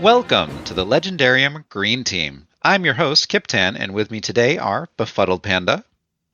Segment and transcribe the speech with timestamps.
[0.00, 2.46] Welcome to the Legendarium Green Team.
[2.62, 5.84] I'm your host, Kiptan, and with me today are Befuddled Panda,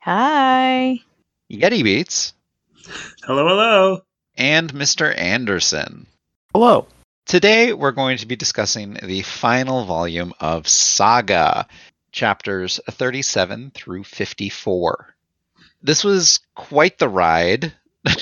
[0.01, 1.01] Hi.
[1.51, 2.35] Yeti Beats,
[3.25, 4.03] Hello, hello.
[4.37, 5.17] and Mr.
[5.17, 6.07] Anderson.
[6.53, 6.87] Hello.
[7.27, 11.67] Today we're going to be discussing the final volume of Saga,
[12.11, 15.15] chapters 37 through 54.
[15.83, 17.73] This was quite the ride.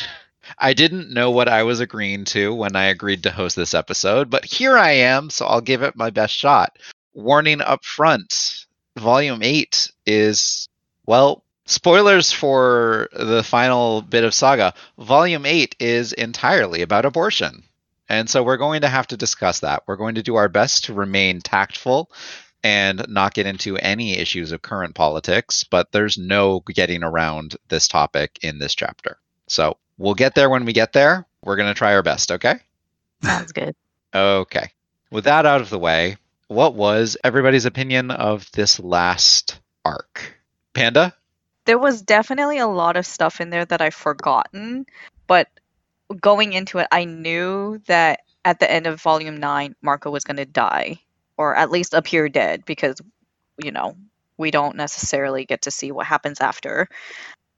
[0.61, 4.29] I didn't know what I was agreeing to when I agreed to host this episode,
[4.29, 6.79] but here I am, so I'll give it my best shot.
[7.15, 8.67] Warning up front
[8.99, 10.69] Volume 8 is,
[11.07, 14.75] well, spoilers for the final bit of Saga.
[14.99, 17.63] Volume 8 is entirely about abortion.
[18.09, 19.85] And so we're going to have to discuss that.
[19.87, 22.11] We're going to do our best to remain tactful
[22.63, 27.89] and not get into any issues of current politics, but there's no getting around this
[27.89, 29.17] topic in this chapter.
[29.47, 31.27] So we'll get there when we get there.
[31.45, 32.55] We're going to try our best, okay?
[33.23, 33.77] Sounds good.
[34.15, 34.71] Okay.
[35.11, 36.17] With that out of the way,
[36.49, 40.35] what was everybody's opinion of this last arc?
[40.73, 41.15] Panda?
[41.67, 44.87] There was definitely a lot of stuff in there that I've forgotten,
[45.27, 45.49] but
[46.19, 50.39] going into it, I knew that at the end of volume 9, Marco was going
[50.39, 50.99] to die,
[51.37, 52.97] or at least appear dead, because,
[53.63, 53.97] you know,
[54.39, 56.89] we don't necessarily get to see what happens after.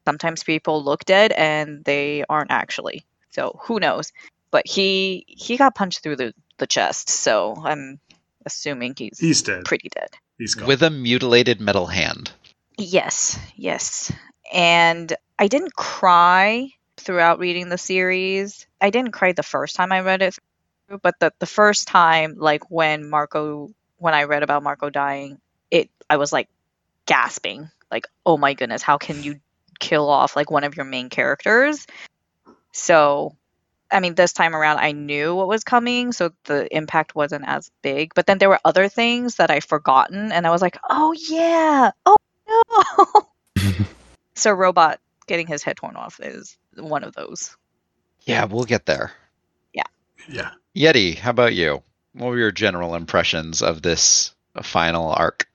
[0.04, 3.04] Sometimes people look dead and they aren't actually.
[3.30, 4.12] So who knows?
[4.50, 7.98] But he he got punched through the, the chest, so I'm
[8.44, 9.64] assuming he's, He's dead.
[9.64, 10.10] pretty dead.
[10.38, 10.68] He's gone.
[10.68, 12.32] With a mutilated metal hand.
[12.76, 14.12] Yes, yes.
[14.52, 18.66] And I didn't cry throughout reading the series.
[18.80, 20.36] I didn't cry the first time I read it,
[20.88, 25.40] through, but the, the first time, like when Marco, when I read about Marco dying,
[25.70, 26.48] it I was like
[27.06, 29.40] gasping, like, oh my goodness, how can you
[29.82, 31.86] kill off like one of your main characters?
[32.72, 33.36] So,
[33.90, 37.70] I mean, this time around, I knew what was coming, so the impact wasn't as
[37.82, 38.14] big.
[38.14, 41.90] But then there were other things that I forgotten, and I was like, oh yeah,
[42.06, 42.16] oh
[42.48, 43.06] no.
[44.34, 47.56] so, Robot getting his head torn off is one of those.
[48.22, 49.12] Yeah, we'll get there.
[49.74, 49.82] yeah.
[50.28, 50.50] Yeah.
[50.76, 51.82] Yeti, how about you?
[52.14, 55.48] What were your general impressions of this final arc?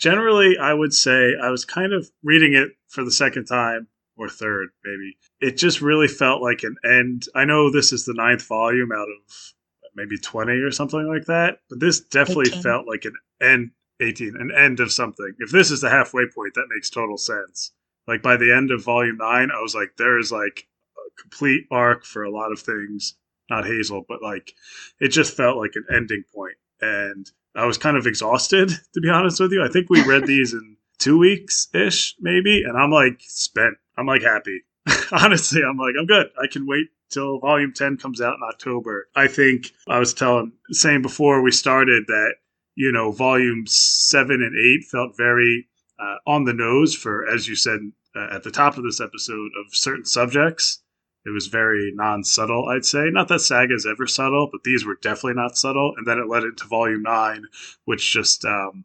[0.00, 4.28] Generally, I would say I was kind of reading it for the second time or
[4.28, 5.16] third, maybe.
[5.40, 7.26] It just really felt like an end.
[7.34, 9.52] I know this is the ninth volume out of
[9.94, 12.62] maybe 20 or something like that, but this definitely 18.
[12.62, 15.34] felt like an end, 18, an end of something.
[15.38, 17.72] If this is the halfway point, that makes total sense.
[18.06, 21.66] Like by the end of volume nine, I was like, there is like a complete
[21.70, 23.16] arc for a lot of things.
[23.50, 24.54] Not Hazel, but like
[25.00, 26.54] it just felt like an ending point.
[26.80, 29.64] And I was kind of exhausted, to be honest with you.
[29.64, 32.62] I think we read these in two weeks ish, maybe.
[32.62, 33.74] And I'm like spent.
[33.96, 34.62] I'm like happy.
[35.12, 36.28] Honestly, I'm like, I'm good.
[36.42, 39.08] I can wait till volume 10 comes out in October.
[39.14, 42.34] I think I was telling, saying before we started that,
[42.76, 45.66] you know, volume seven and eight felt very
[45.98, 47.80] uh, on the nose for, as you said
[48.16, 50.82] uh, at the top of this episode, of certain subjects.
[51.26, 53.10] It was very non subtle, I'd say.
[53.10, 55.94] Not that Saga is ever subtle, but these were definitely not subtle.
[55.96, 57.44] And then it led into volume nine,
[57.84, 58.84] which just, um,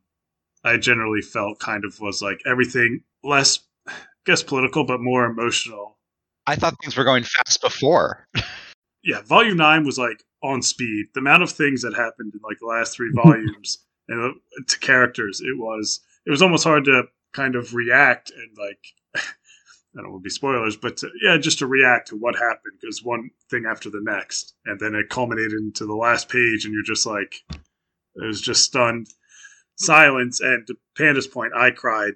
[0.64, 3.94] I generally felt kind of was like everything less, I
[4.26, 5.98] guess, political, but more emotional.
[6.48, 8.28] I thought things were going fast before.
[9.08, 11.06] Yeah, volume nine was like on speed.
[11.14, 14.34] The amount of things that happened in like the last three volumes and uh,
[14.68, 18.80] to characters, it was it was almost hard to kind of react and like
[19.98, 22.74] I don't want to be spoilers, but to, yeah, just to react to what happened
[22.80, 26.74] because one thing after the next, and then it culminated into the last page, and
[26.74, 29.08] you're just like, it was just stunned
[29.76, 30.42] silence.
[30.42, 32.14] And to Panda's point, I cried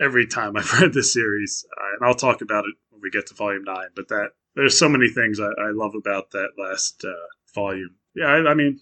[0.00, 3.26] every time I've read this series, uh, and I'll talk about it when we get
[3.28, 3.88] to volume nine.
[3.94, 7.12] But that there's so many things I, I love about that last uh,
[7.54, 7.94] volume.
[8.14, 8.80] Yeah, I, I mean,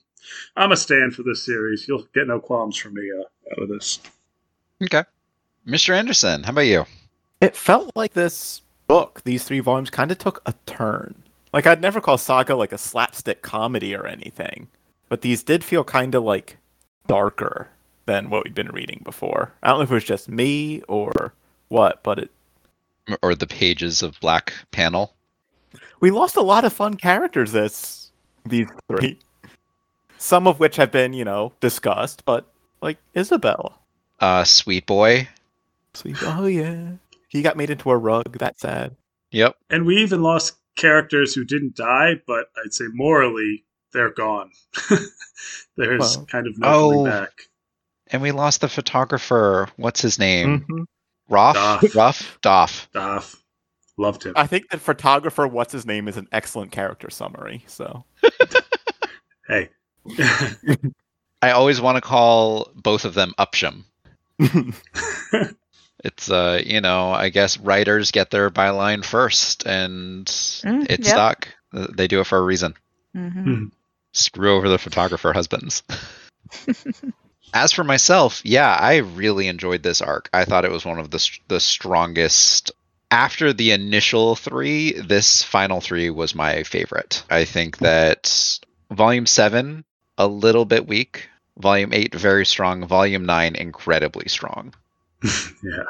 [0.57, 1.87] I'm a stand for this series.
[1.89, 4.01] You'll get no qualms from me uh, out of this.
[4.83, 5.05] Okay.
[5.67, 5.97] Mr.
[5.97, 6.85] Anderson, how about you?
[7.43, 11.25] It felt like this book, these three volumes, kind of took a turn.
[11.53, 14.69] Like, I'd never call Saga like a slapstick comedy or anything,
[15.09, 16.59] but these did feel kind of like
[17.09, 17.69] darker
[18.07, 19.53] than what we'd been reading before.
[19.63, 21.35] I don't know if it was just me or
[21.67, 22.31] what, but it
[23.23, 25.13] Or the pages of Black Panel?
[25.99, 28.13] we lost a lot of fun characters this
[28.47, 29.19] these three.
[30.17, 32.47] Some of which have been, you know, discussed, but
[32.81, 33.79] like Isabel.
[34.21, 35.29] Uh, Sweet Boy.
[35.95, 36.17] Sweet.
[36.23, 36.93] Oh yeah.
[37.33, 38.37] He got made into a rug.
[38.39, 38.95] That's sad.
[39.31, 39.57] Yep.
[39.71, 44.51] And we even lost characters who didn't die, but I'd say morally they're gone.
[45.77, 46.91] There's Well- kind of no Oh.
[46.91, 47.33] coming back.
[48.09, 49.69] And we lost the photographer.
[49.77, 50.67] What's his name?
[50.69, 50.85] Mhm.
[51.31, 51.55] Roth?
[51.55, 51.95] Doff.
[51.95, 52.39] Ruff?
[52.43, 52.89] Doff.
[52.93, 53.37] Doff
[53.97, 54.35] loved him.
[54.37, 57.65] I think the photographer, what's his name, is an excellent character summary.
[57.67, 58.05] So
[59.49, 59.71] hey,
[61.41, 63.83] I always want to call both of them Upsher.
[66.03, 70.27] It's uh, you know, I guess writers get their byline first, and
[70.65, 71.09] Mm, it's yep.
[71.09, 71.49] stuck.
[71.73, 72.75] Uh, They do it for a reason.
[73.15, 73.65] hmm
[74.13, 75.83] Screw over the photographer husbands.
[77.55, 80.29] As for myself, yeah, I really enjoyed this arc.
[80.33, 82.73] I thought it was one of the the strongest.
[83.11, 87.23] After the initial three, this final three was my favorite.
[87.31, 88.59] I think that
[88.91, 89.85] Volume seven
[90.19, 91.29] a little bit weak.
[91.59, 92.87] Volume eight very strong.
[92.87, 94.75] Volume nine incredibly strong.
[95.63, 95.85] yeah.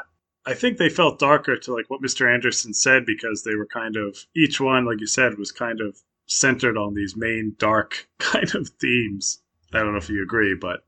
[0.44, 2.32] I think they felt darker to like what Mr.
[2.32, 5.96] Anderson said because they were kind of each one, like you said, was kind of
[6.26, 9.40] centered on these main dark kind of themes.
[9.73, 10.84] I don't know if you agree, but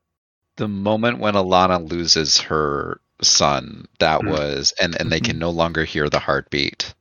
[0.57, 4.29] the moment when Alana loses her son, that Mhm.
[4.31, 6.93] was and and they can no longer hear the heartbeat.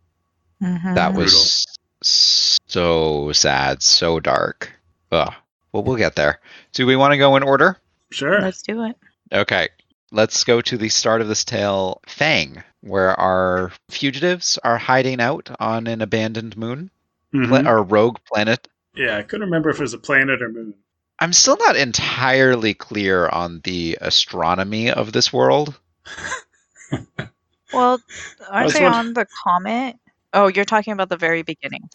[0.61, 1.67] hmm That was
[2.02, 4.73] so sad, so dark.
[5.12, 5.35] Ugh.
[5.73, 6.41] Well, we'll get there.
[6.73, 7.79] Do we want to go in order?
[8.11, 8.41] sure.
[8.41, 8.96] Let's do it.
[9.32, 9.69] Okay.
[10.14, 15.50] Let's go to the start of this tale, Phang, where our fugitives are hiding out
[15.58, 16.90] on an abandoned moon,
[17.34, 17.49] Mhm.
[17.49, 18.69] pla- or rogue planet.
[18.94, 20.75] Yeah, I couldn't remember if it was a planet or moon.
[21.19, 25.78] I'm still not entirely clear on the astronomy of this world.
[27.72, 28.00] Well,
[28.49, 29.96] aren't they wonder- on the comet?
[30.32, 31.88] Oh, you're talking about the very beginning.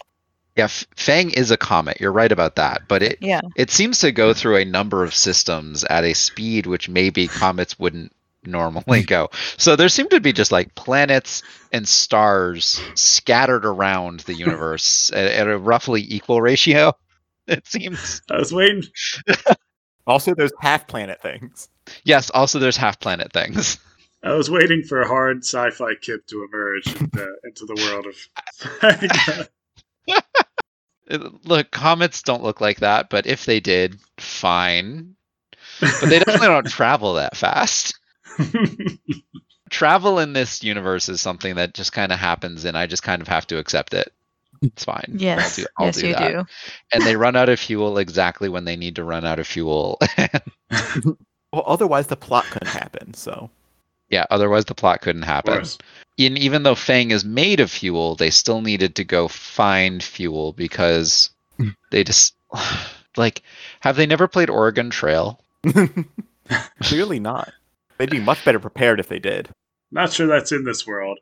[0.59, 2.01] Yeah, Phang is a comet.
[2.01, 3.39] You're right about that, but it Yeah.
[3.55, 7.79] it seems to go through a number of systems at a speed which maybe comets
[7.79, 8.11] wouldn't
[8.43, 9.29] normally go.
[9.57, 15.31] So there seem to be just like planets and stars scattered around the universe at,
[15.31, 16.93] at a roughly equal ratio.
[17.47, 18.21] It seems.
[18.29, 18.83] I was waiting.
[20.05, 21.69] Also, there's half planet things.
[22.03, 22.31] Yes.
[22.31, 23.77] Also, there's half planet things.
[24.23, 29.49] I was waiting for a hard sci-fi kip to emerge into, into the world of.
[31.07, 35.15] It- Look, comets don't look like that, but if they did, fine.
[35.81, 37.97] But they definitely don't travel that fast.
[39.71, 43.21] travel in this universe is something that just kind of happens and I just kind
[43.21, 44.11] of have to accept it.
[44.61, 45.15] It's fine.
[45.17, 45.57] Yes.
[45.57, 46.31] I'll do, I'll yes, do you that.
[46.31, 46.45] do.
[46.91, 49.99] And they run out of fuel exactly when they need to run out of fuel.
[51.51, 53.13] Well, otherwise the plot couldn't happen.
[53.15, 53.49] So
[54.09, 55.65] yeah, otherwise the plot couldn't Of happen.
[56.19, 56.27] Course.
[56.27, 60.53] And even though Phang is made of fuel, they still needed to go find fuel
[60.53, 61.29] because
[61.91, 62.35] they just
[63.17, 63.41] like
[63.79, 65.39] have they never played Oregon Trail?
[66.81, 67.53] clearly not.
[67.97, 69.49] They'd be much better prepared if they did.
[69.91, 71.19] Not sure that's in this world.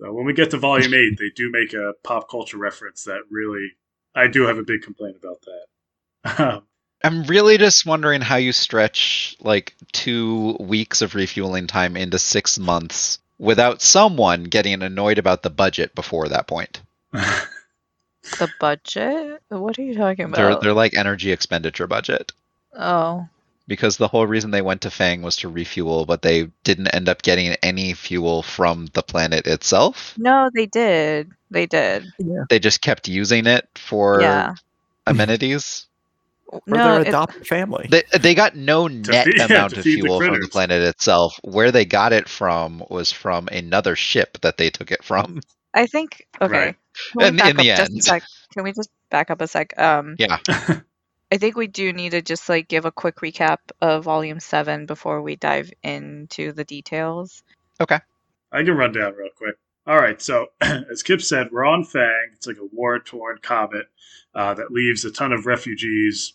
[0.00, 3.22] Though when we get to Volume 8, they do make a pop culture reference that
[3.30, 3.72] really.
[4.14, 6.40] I do have a big complaint about that.
[6.40, 6.62] Um,
[7.04, 12.58] I'm really just wondering how you stretch like two weeks of refueling time into six
[12.58, 16.80] months without someone getting annoyed about the budget before that point.
[17.12, 19.42] The budget?
[19.48, 20.60] What are you talking They're about?
[20.62, 22.32] they're like energy expenditure budget.
[22.76, 23.28] Oh.
[23.66, 27.08] Because the whole reason they went to Phang was to refuel, but they didn't end
[27.08, 30.14] up getting any fuel from the planet itself.
[30.18, 31.30] No, they did.
[31.50, 32.06] They did.
[32.48, 34.54] They just kept using it for Yeah.
[35.06, 35.86] amenities.
[36.48, 37.86] Or No, their adopted family.
[37.90, 40.82] They, they got no net feed- amount to of feed the fuel from the planet
[40.82, 41.38] itself.
[41.42, 45.40] Where they got it from was from another ship that they took it from.
[45.74, 46.52] I think okay.
[46.58, 46.76] Right.
[47.12, 48.04] Can we In- in the up just a end.
[48.04, 48.22] sec?
[48.54, 49.78] Can we just back up a sec?
[49.78, 50.38] Um, Yeah.
[51.30, 54.86] I think we do need to just like give a quick recap of Volume Seven
[54.86, 57.42] before we dive into the details.
[57.82, 57.98] Okay.
[58.50, 59.56] I can run down real quick.
[59.86, 62.28] All right, so as Kip said, we're on Phang.
[62.34, 63.86] It's like a war torn comet
[64.34, 66.32] uh, that leaves a ton of refugees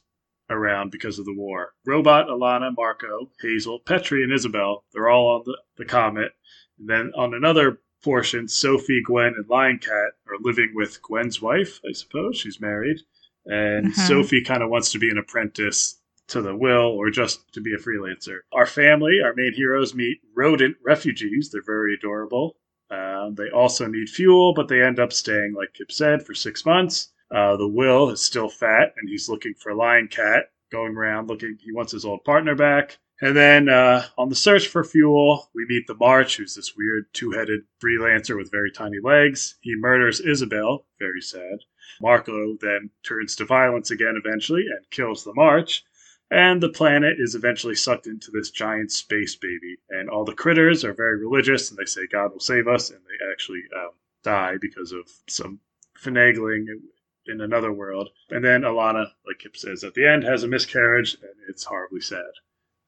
[0.49, 1.73] around because of the war.
[1.85, 6.31] Robot, Alana, Marco, Hazel, Petri, and Isabel, they're all on the, the comet.
[6.79, 11.79] And then on another portion, Sophie, Gwen, and Lying Cat are living with Gwen's wife,
[11.87, 12.37] I suppose.
[12.37, 12.97] She's married.
[13.45, 14.07] And Mhm.
[14.07, 17.73] Sophie kind of wants to be an apprentice to the will or just to be
[17.73, 18.39] a freelancer.
[18.53, 21.49] Our family, our main heroes, meet rodent refugees.
[21.51, 22.57] They're very adorable.
[22.89, 26.65] Um, they also need fuel, but they end up staying, like Kip said, for six
[26.65, 27.11] months.
[27.33, 31.57] Uh, the Will is still fat, and he's looking for Lying Cat, going around looking.
[31.59, 32.99] He wants his old partner back.
[33.21, 37.05] And then uh, on the search for fuel, we meet the March, who's this weird
[37.13, 39.55] two headed freelancer with very tiny legs.
[39.61, 41.59] He murders Isabel, very sad.
[42.01, 45.83] Marco then turns to violence again eventually and kills the March.
[46.31, 49.77] And the planet is eventually sucked into this giant space baby.
[49.89, 52.89] And all the critters are very religious and they say God will save us.
[52.89, 53.91] And they actually um,
[54.23, 55.59] die because of some
[55.97, 56.65] finagling
[57.27, 58.09] in another world.
[58.29, 62.01] And then Alana, like Kip says at the end, has a miscarriage and it's horribly
[62.01, 62.31] sad.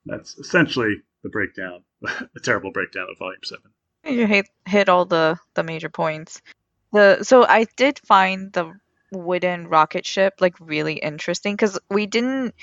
[0.04, 3.62] That's essentially the breakdown, a terrible breakdown of Volume 7.
[4.04, 6.40] You hit hit all the the major points.
[6.92, 8.72] The so I did find the
[9.10, 12.54] wooden rocket ship like really interesting because we didn't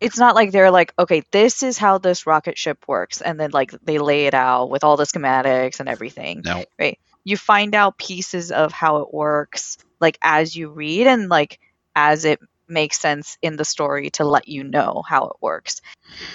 [0.00, 3.50] it's not like they're like, okay, this is how this rocket ship works, and then
[3.50, 6.42] like they lay it out with all the schematics and everything.
[6.44, 6.64] No.
[7.28, 11.60] You find out pieces of how it works, like as you read, and like
[11.94, 15.80] as it makes sense in the story to let you know how it works.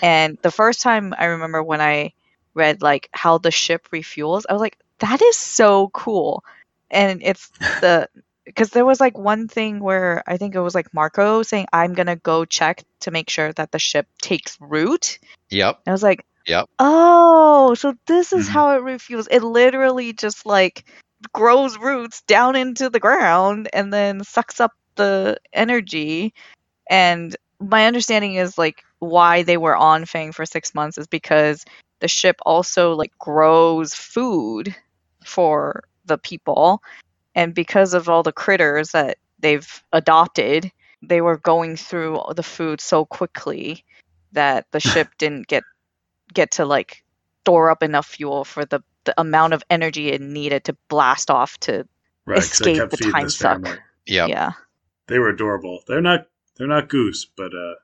[0.02, 2.14] And the first time I remember when I
[2.54, 6.44] read like how the ship refuels, I was like, that is so cool.
[6.92, 7.50] And it's
[7.82, 8.08] the
[8.46, 11.94] because there was like one thing where I think it was like Marco saying, I'm
[11.94, 15.20] gonna go check to make sure that the ship takes root.
[15.50, 15.82] Yep.
[15.86, 16.70] And I was like, Yep.
[16.80, 18.52] Oh, so this is Mhm.
[18.54, 19.28] how it refuels.
[19.32, 20.86] It literally just like
[21.34, 26.34] grows roots down into the ground and then sucks up the energy.
[26.90, 31.66] And my understanding is like why they were on Phang for six months is because
[32.02, 34.76] the ship also like grows food
[35.26, 36.82] for the people.
[37.36, 40.72] And because of all the critters that they've adopted,
[41.02, 43.86] they were going through the food so quickly
[44.34, 45.64] that the ship didn't get
[46.34, 47.04] get to like
[47.42, 51.58] store up enough fuel for the, the amount of energy it needed to blast off
[51.60, 51.88] to
[52.26, 53.62] Right, 'cause they escape the time suck.
[53.62, 53.78] family.
[54.06, 54.30] Yep.
[54.30, 54.52] yeah
[55.08, 55.84] They were adorable.
[55.88, 57.76] They're not they're not goose, but uh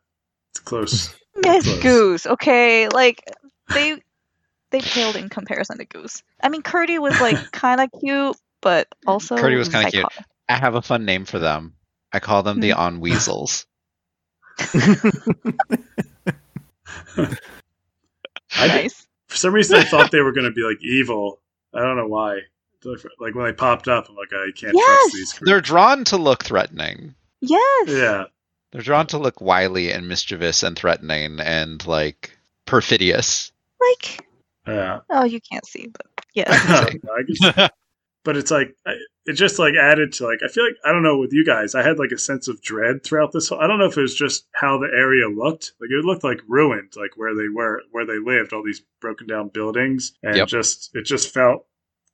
[0.51, 1.13] it's close.
[1.37, 1.81] miss Close.
[1.81, 3.23] goose okay like
[3.73, 4.01] they
[4.71, 8.87] they paled in comparison to goose i mean Kurti was like kind of cute but
[9.07, 10.05] also Kurti was kinda cute.
[10.49, 11.75] I have a fun name for them.
[12.11, 13.65] I call them the on weasels.
[18.53, 18.89] I
[19.27, 21.39] For some reason I thought they were gonna be like evil.
[21.73, 22.39] I don't know why.
[23.19, 24.85] Like when they popped up, I'm like, I can't Yes!
[25.01, 25.45] trust these creatures.
[25.45, 27.13] They're drawn to look threatening.
[27.41, 28.23] yes Yeah.
[28.71, 33.51] They're drawn to look wily and mischievous and threatening and like perfidious.
[33.81, 34.25] like
[34.67, 34.99] Yeah.
[35.09, 37.69] oh you can't see but yeah I guess-
[38.23, 38.95] but it's like I-
[39.29, 41.75] it just like added to like I feel like I don't know with you guys
[41.75, 44.01] I had like a sense of dread throughout this whole I don't know if it
[44.01, 47.81] was just how the area looked like it looked like ruined like where they were
[47.91, 50.47] where they lived all these broken down buildings and Yep.
[50.47, 51.65] just it just felt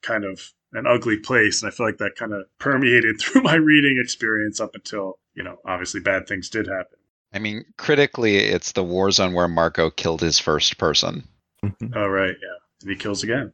[0.02, 3.56] kind of an ugly place and I feel like that kind of permeated through my
[3.56, 6.98] reading experience up until you know obviously bad things did happen
[7.34, 11.28] I mean, critically, it's the war zone where Marco killed his first person.
[11.64, 11.88] Mm-hmm.
[11.96, 13.54] oh right yeah and he kills again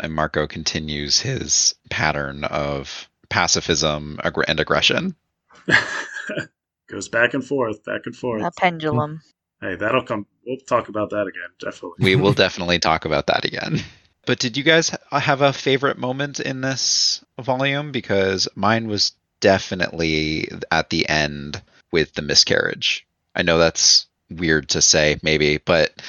[0.00, 5.16] And Marco continues his pattern of pacifism aggr- and aggression.
[6.88, 9.20] goes back and forth back and forth a pendulum
[9.60, 13.44] hey that'll come we'll talk about that again definitely We will definitely talk about that
[13.44, 13.80] again.
[14.26, 17.92] But did you guys have a favorite moment in this volume?
[17.92, 21.62] Because mine was definitely at the end
[21.92, 23.06] with the miscarriage.
[23.34, 26.02] I know that's weird to say, maybe, but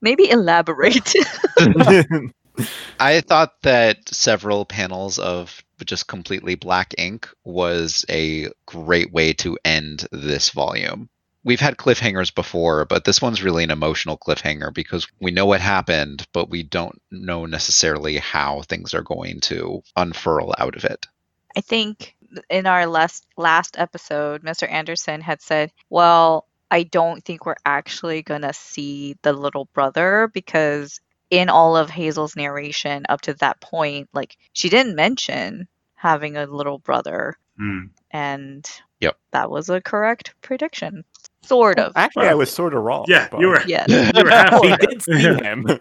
[0.00, 1.12] maybe elaborate
[3.00, 9.58] I thought that several panels of just completely black ink was a great way to
[9.64, 11.08] end this volume.
[11.42, 15.60] We've had cliffhangers before, but this one's really an emotional cliffhanger because we know what
[15.60, 21.06] happened, but we don't know necessarily how things are going to unfurl out of it.
[21.54, 22.16] I think
[22.48, 24.70] in our last last episode, Mr.
[24.70, 31.00] Anderson had said, "Well, I don't think we're actually gonna see the little brother because
[31.30, 36.46] in all of Hazel's narration up to that point, like she didn't mention having a
[36.46, 37.86] little brother, Hmm.
[38.10, 38.68] and
[39.00, 39.16] Yep.
[39.32, 41.04] that was a correct prediction,
[41.42, 41.92] sort of.
[41.96, 43.04] Actually, I was sort of wrong.
[43.08, 43.86] yeah but you were Yeah.
[43.88, 45.66] you were halfway We did see him.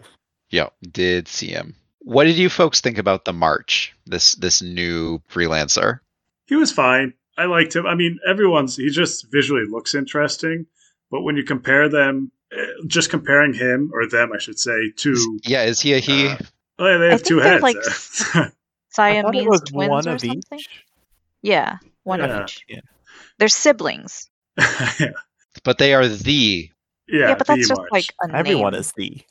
[0.52, 1.76] Yep, did see him.
[2.00, 3.92] What did you folks think about the March?
[4.06, 6.00] This this new freelancer.
[6.46, 7.14] He was fine.
[7.40, 7.88] I liked him.
[7.88, 10.68] I mean, everyone's he just visually looks interesting,
[11.10, 12.32] but when you compare them,
[12.88, 16.28] just comparing him or them, I should say, to Yeah, is he a he?
[16.28, 16.38] Uh,
[16.80, 17.64] oh, yeah, they have think two heads.
[17.64, 17.78] like
[18.36, 20.44] I thought it Siamese was twins one or of something.
[20.54, 20.70] each.
[21.42, 22.26] Yeah, one Yeah.
[22.42, 22.64] of each.
[22.68, 22.80] Yeah.
[23.40, 24.30] They're siblings.
[24.58, 25.12] yeah,
[25.64, 26.70] But they are the
[27.08, 27.90] yeah, Yeah, but the that's just March.
[27.92, 28.80] like a Everyone name.
[28.82, 29.22] is the.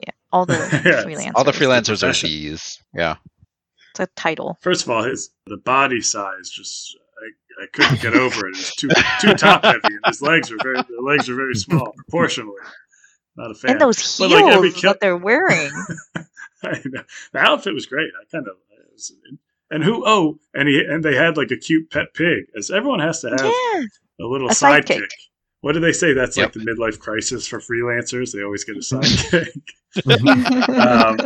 [0.00, 0.54] Yeah, all the
[0.84, 1.32] Yeah, freelancers.
[1.34, 2.30] all the freelancers are profession.
[2.30, 2.82] these.
[2.94, 3.16] Yeah.
[3.92, 4.58] It's a title.
[4.60, 6.98] First of all, his the body size just
[7.58, 8.50] I, I couldn't get over it.
[8.50, 8.88] It was too
[9.20, 12.56] too top heavy, and his legs were very the legs were very small proportionally.
[13.36, 13.72] Not a fan.
[13.72, 15.70] And those But, heels like, every kill- that they're wearing.
[16.64, 17.02] I know.
[17.32, 18.10] the outfit was great.
[18.20, 19.12] I kind of it was-
[19.70, 23.00] and who oh and he and they had like a cute pet pig as everyone
[23.00, 23.82] has to have yeah.
[24.20, 24.98] a little A sidekick.
[25.00, 25.10] sidekick.
[25.62, 26.12] What do they say?
[26.12, 26.54] That's Yep.
[26.54, 28.32] like the midlife crisis for freelancers.
[28.32, 29.48] They always get a sidekick.
[30.68, 31.16] Um,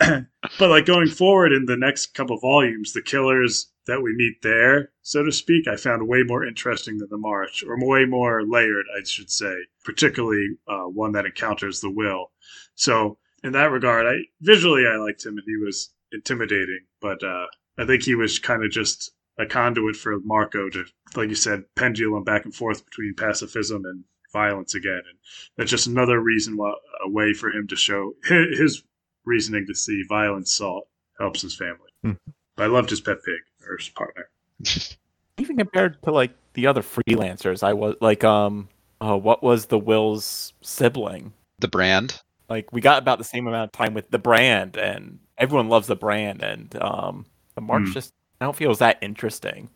[0.58, 4.92] but like going forward in the next couple volumes, the killers that we meet there,
[5.02, 8.84] so to speak, I found way more interesting than the March, or way more layered,
[8.96, 9.54] I should say.
[9.84, 12.30] Particularly uh, one that encounters the Will.
[12.74, 17.46] So in that regard, I visually I liked him and he was intimidating, but uh,
[17.78, 21.64] I think he was kind of just a conduit for Marco to, like you said,
[21.76, 25.18] pendulum back and forth between pacifism and violence again, and
[25.56, 26.72] that's just another reason why
[27.04, 28.82] a way for him to show his
[29.28, 31.90] reasoning to see violence salt helps his family.
[32.02, 32.12] Hmm.
[32.56, 34.28] But I loved his pet pig or his partner.
[35.38, 38.68] Even compared to like the other freelancers, I was like, um,
[39.00, 41.32] uh, what was the Will's sibling?
[41.60, 42.20] The brand.
[42.48, 45.86] Like we got about the same amount of time with the brand, and everyone loves
[45.86, 47.92] the brand, and um, the March Hmm.
[47.92, 49.68] just I don't feel is that interesting.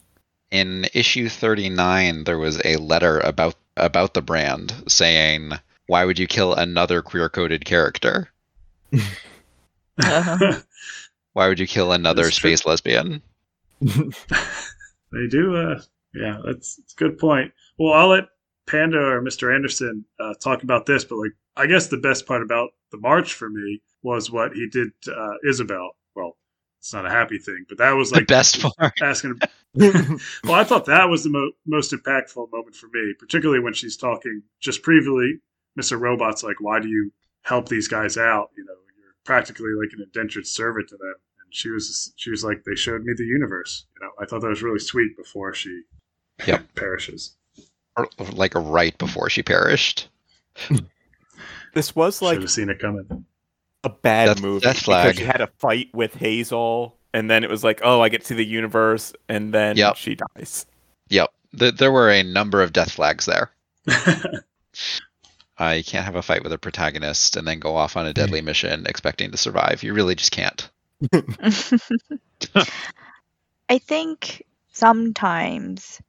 [0.50, 5.52] In issue 39, there was a letter about about the brand saying,
[5.86, 8.30] "Why would you kill another queer-coded character?
[10.02, 10.60] Uh-huh.
[11.34, 12.50] Why would you kill another That's true.
[12.56, 13.22] space lesbian?"
[15.12, 15.54] They do.
[15.56, 15.80] Uh,
[16.14, 17.52] yeah, that's, that's a good point.
[17.78, 18.24] Well, I'll let
[18.66, 19.54] Panda or Mr.
[19.54, 23.34] Anderson uh, talk about this, but like, I guess the best part about the march
[23.34, 25.90] for me was what he did to uh, Isabel.
[26.14, 26.36] Well,
[26.80, 28.94] it's not a happy thing, but that was The like best part.
[29.02, 29.38] asking.
[29.74, 33.96] well, I thought that was the mo- most impactful moment for me, particularly when she's
[33.98, 35.40] talking just previously.
[35.78, 36.00] Mr.
[36.00, 37.10] Robot's like, "Why do you
[37.42, 38.50] help these guys out?
[38.56, 38.81] You know, you're
[39.24, 41.14] practically like an indentured servant to them."
[41.44, 44.40] And she was, she was like, "They showed me the universe." You know, I thought
[44.42, 45.82] that was really sweet before she
[46.46, 46.66] Yep.
[46.74, 47.36] perishes.
[47.96, 50.08] Or, like right before she perished.
[51.74, 53.26] this was Should like have seen it coming.
[53.84, 55.06] a bad Death- movie death flag.
[55.08, 58.22] because you had a fight with Hazel, and then it was like, oh, I get
[58.22, 59.96] to see the universe, and then Yep.
[59.96, 60.64] she dies.
[61.10, 61.30] Yep.
[61.58, 63.50] Th- there were a number of death flags there.
[65.58, 68.14] Uh, you can't have a fight with a protagonist and then go off on a
[68.14, 69.82] deadly mission expecting to survive.
[69.82, 70.68] You really just can't.
[73.68, 76.00] I think sometimes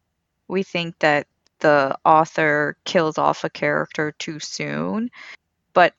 [0.48, 1.28] we think that
[1.60, 5.10] the author kills off a character too soon,
[5.74, 5.94] but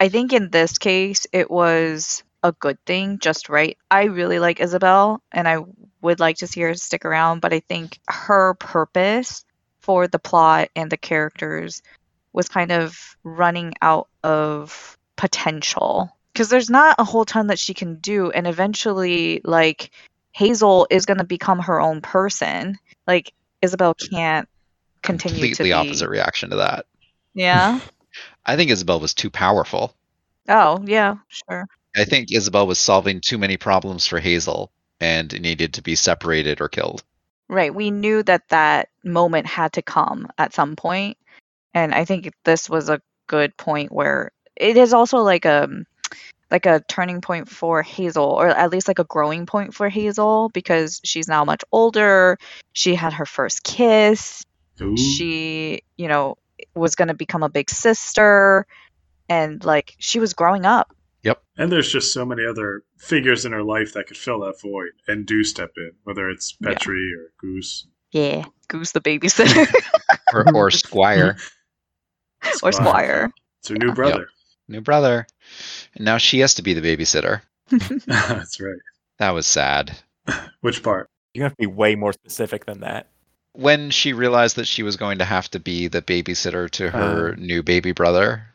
[0.00, 3.76] I think in this case it was a good thing, just right.
[3.90, 5.58] I really like Isabel and I
[6.00, 9.44] would like to see her stick around, but I think her purpose
[9.80, 11.82] for the plot and the characters
[12.36, 17.74] was kind of running out of potential because there's not a whole ton that she
[17.74, 19.90] can do and eventually like
[20.32, 22.78] Hazel is going to become her own person.
[23.06, 24.48] Like Isabel can't
[25.02, 25.72] continue Completely to be.
[25.72, 26.84] opposite reaction to that.
[27.34, 27.80] Yeah.
[28.46, 29.94] I think Isabel was too powerful.
[30.48, 31.66] Oh, yeah, sure.
[31.96, 34.70] I think Isabel was solving too many problems for Hazel
[35.00, 37.02] and needed to be separated or killed.
[37.48, 37.74] Right.
[37.74, 41.16] We knew that that moment had to come at some point,
[41.76, 45.68] and I think this was a good point where it is also like a
[46.50, 50.48] like a turning point for Hazel, or at least like a growing point for Hazel
[50.54, 52.38] because she's now much older.
[52.72, 54.42] She had her first kiss.
[54.80, 54.96] Ooh.
[54.96, 56.36] she you know
[56.74, 58.66] was going to become a big sister
[59.28, 61.42] and like she was growing up Yep.
[61.56, 64.90] And there's just so many other figures in her life that could fill that void
[65.08, 66.74] and do step in, whether it's Yeah.
[66.74, 67.86] Petri or Goose.
[68.12, 69.66] yeah goose the babysitter
[70.34, 71.36] Or, or Squire,
[72.62, 74.28] or squire It's her new brother.
[74.68, 75.26] new brother.
[75.94, 77.42] And now she has to be the babysitter.
[78.06, 78.78] That's right.
[79.18, 79.98] That was sad.
[80.60, 81.08] Which part?
[81.34, 83.08] You have to be way more specific than that.
[83.54, 87.34] When she realized that she was going to have to be the babysitter to her
[87.36, 88.46] new baby brother,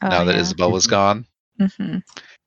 [0.00, 0.40] Oh, now that yeah.
[0.40, 1.26] Isabel was gone
[1.58, 1.98] hmm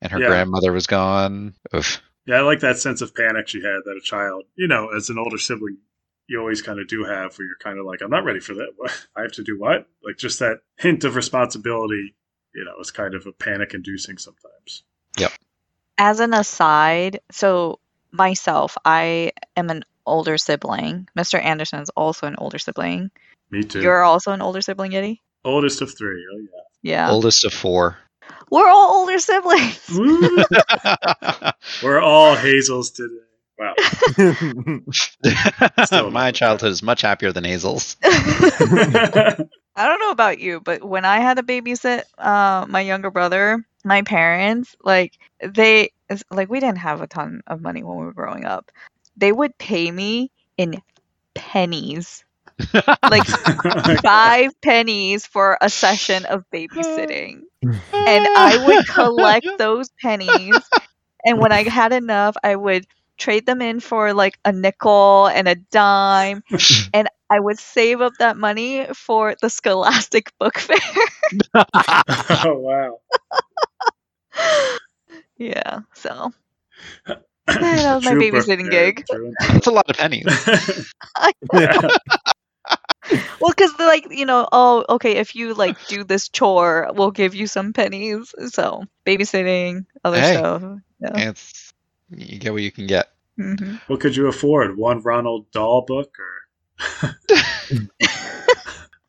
[0.02, 0.28] and her Yeah.
[0.28, 1.56] grandmother was gone.
[1.76, 2.02] Oof.
[2.26, 5.10] Yeah, I like that sense of panic she had that a child, you know, as
[5.10, 5.78] an older sibling,
[6.32, 8.54] you always kind of do have where you're kind of like, I'm not ready for
[8.56, 8.70] that.
[8.78, 9.08] What?
[9.15, 9.88] I have to do what?
[10.04, 12.15] Like just that hint of responsibility,
[12.56, 14.84] you know, is kind of a panic inducing sometimes.
[15.20, 15.32] Yep.
[15.98, 17.80] As an aside so
[18.13, 23.10] myself i am an older sibling mr anderson is also an older sibling
[23.52, 23.82] Me too.
[23.82, 26.22] you're also an older sibling yeti Oldest of three.
[26.34, 26.39] Oh,
[26.84, 26.91] yeah.
[27.06, 27.98] yeah Oldest of four.
[28.52, 29.89] we're all older siblings
[31.84, 33.15] We're all Hazels today.
[33.62, 33.76] Wow.
[35.86, 37.95] Still My childhood is much happier than Hazel's.
[38.04, 39.36] I
[39.78, 44.02] don't know about you, but when I had to babysit uh, my younger brother, my
[44.02, 45.91] parents, like, they,
[46.32, 48.71] like, we didn't have a ton of money when we were growing up.
[49.15, 50.82] They would pay me in
[51.36, 52.26] pennies,
[53.10, 53.26] like
[54.04, 57.41] five pennies for a session of babysitting.
[57.62, 60.58] And I would collect those pennies.
[61.24, 62.86] And when I had enough, I would
[63.21, 66.43] trade them in for like a nickel and a dime
[66.93, 70.77] and I would save up that money for the Scholastic Book Fair.
[72.45, 72.99] oh, wow.
[75.38, 76.31] yeah, so
[77.47, 79.05] that was my babysitting gig.
[79.10, 80.45] nerd That's a lot of pennies.
[83.39, 87.36] well, because like you know, oh, okay, if you like do this chore, we'll give
[87.36, 88.34] you some pennies.
[88.49, 90.38] So babysitting, other Hey.
[90.38, 90.63] stuff.
[90.99, 91.29] Yeah.
[91.29, 91.73] It's
[92.10, 93.11] you get what you can get.
[93.41, 94.77] Hmm what could you afford?
[94.77, 97.15] One Roald Dahl book or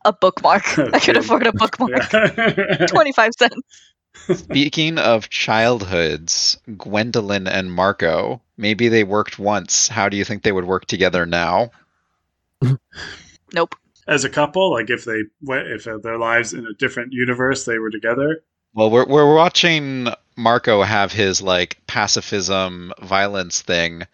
[0.05, 0.77] a bookmark.
[0.93, 2.11] I could afford a bookmark.
[2.11, 2.85] Yeah.
[2.87, 3.55] 25 cents.
[4.35, 9.87] Speaking of childhoods, Gwendolyn and Marco, maybe they worked once.
[9.87, 11.71] How do you think they would work together now?
[13.53, 13.75] Nope.
[14.07, 17.79] As a couple, like if they went, if their lives in a different universe, they
[17.79, 18.43] were together.
[18.75, 24.07] Well, we're we're watching Marco have his like pacifism violence thing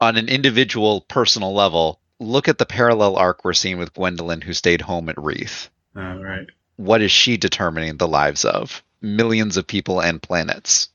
[0.00, 2.00] on an individual personal level.
[2.18, 5.70] Look at the parallel arc we're seeing with Gwendolyn who stayed home at Wreath.
[5.94, 6.46] Oh, right.
[6.76, 8.82] What is she determining the lives of?
[9.00, 10.88] Millions of people and planets.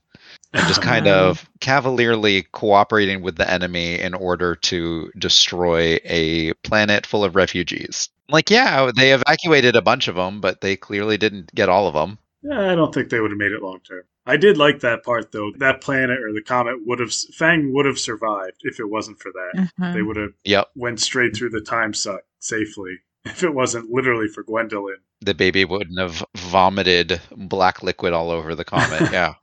[0.52, 6.54] And just oh, kind of cavalierly cooperating with the enemy in order to destroy a
[6.62, 8.08] planet full of refugees.
[8.30, 11.94] Like, yeah, they evacuated a bunch of them, but they clearly didn't get all of
[11.94, 12.18] them.
[12.48, 14.02] Yeah, I don't think they would have made it long term.
[14.26, 15.52] I did like that part though.
[15.58, 19.30] That planet or the comet would have Phang would have survived if it wasn't for
[19.32, 19.70] that.
[19.78, 19.94] Mhm.
[19.94, 20.68] They would have Yep.
[20.76, 24.96] went straight through the time suck safely if it wasn't literally for Gwendolyn.
[25.20, 29.10] the baby wouldn't have vomited black liquid all over the comet.
[29.12, 29.34] Yeah.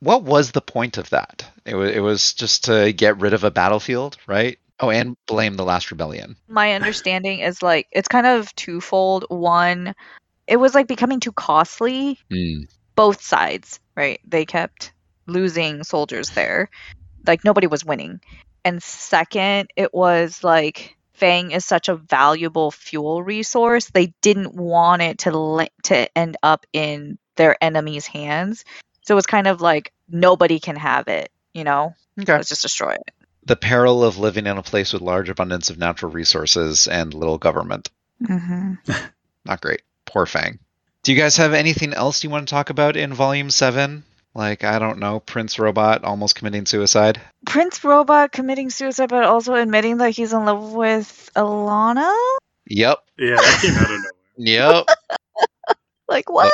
[0.00, 1.44] what was the point of that?
[1.66, 4.58] It was, it was just to get rid of a battlefield, right?
[4.82, 6.36] Oh, and blame the last rebellion.
[6.48, 9.26] My understanding is like it's kind of twofold.
[9.28, 9.94] One,
[10.50, 12.18] it was like becoming too costly.
[12.30, 12.64] Hmm.
[12.96, 14.20] Both sides, right?
[14.26, 14.92] They kept
[15.26, 16.68] losing soldiers there.
[17.26, 18.20] Like nobody was winning.
[18.64, 23.90] And second, it was like Phang is such a valuable fuel resource.
[23.90, 28.64] They didn't want it to li- to end up in their enemy's hands.
[29.02, 31.94] So it's kind of like nobody can have it, you know?
[32.20, 32.32] Okay.
[32.32, 33.10] Let's just destroy it.
[33.44, 37.38] The peril of living in a place with large abundance of natural resources and little
[37.38, 37.88] government.
[38.22, 38.74] Mm-hmm.
[39.46, 39.82] Not great.
[40.10, 40.58] Poor Phang.
[41.02, 44.02] Do you guys have anything else you want to talk about in Volume 7?
[44.34, 47.20] Like, I don't know, Prince Robot almost committing suicide?
[47.46, 52.12] Prince Robot committing suicide, but also admitting that he's in love with Alana?
[52.66, 52.98] Yep.
[53.18, 54.12] Yeah, that came out of nowhere.
[54.36, 54.86] Yep.
[56.08, 56.52] Like, what?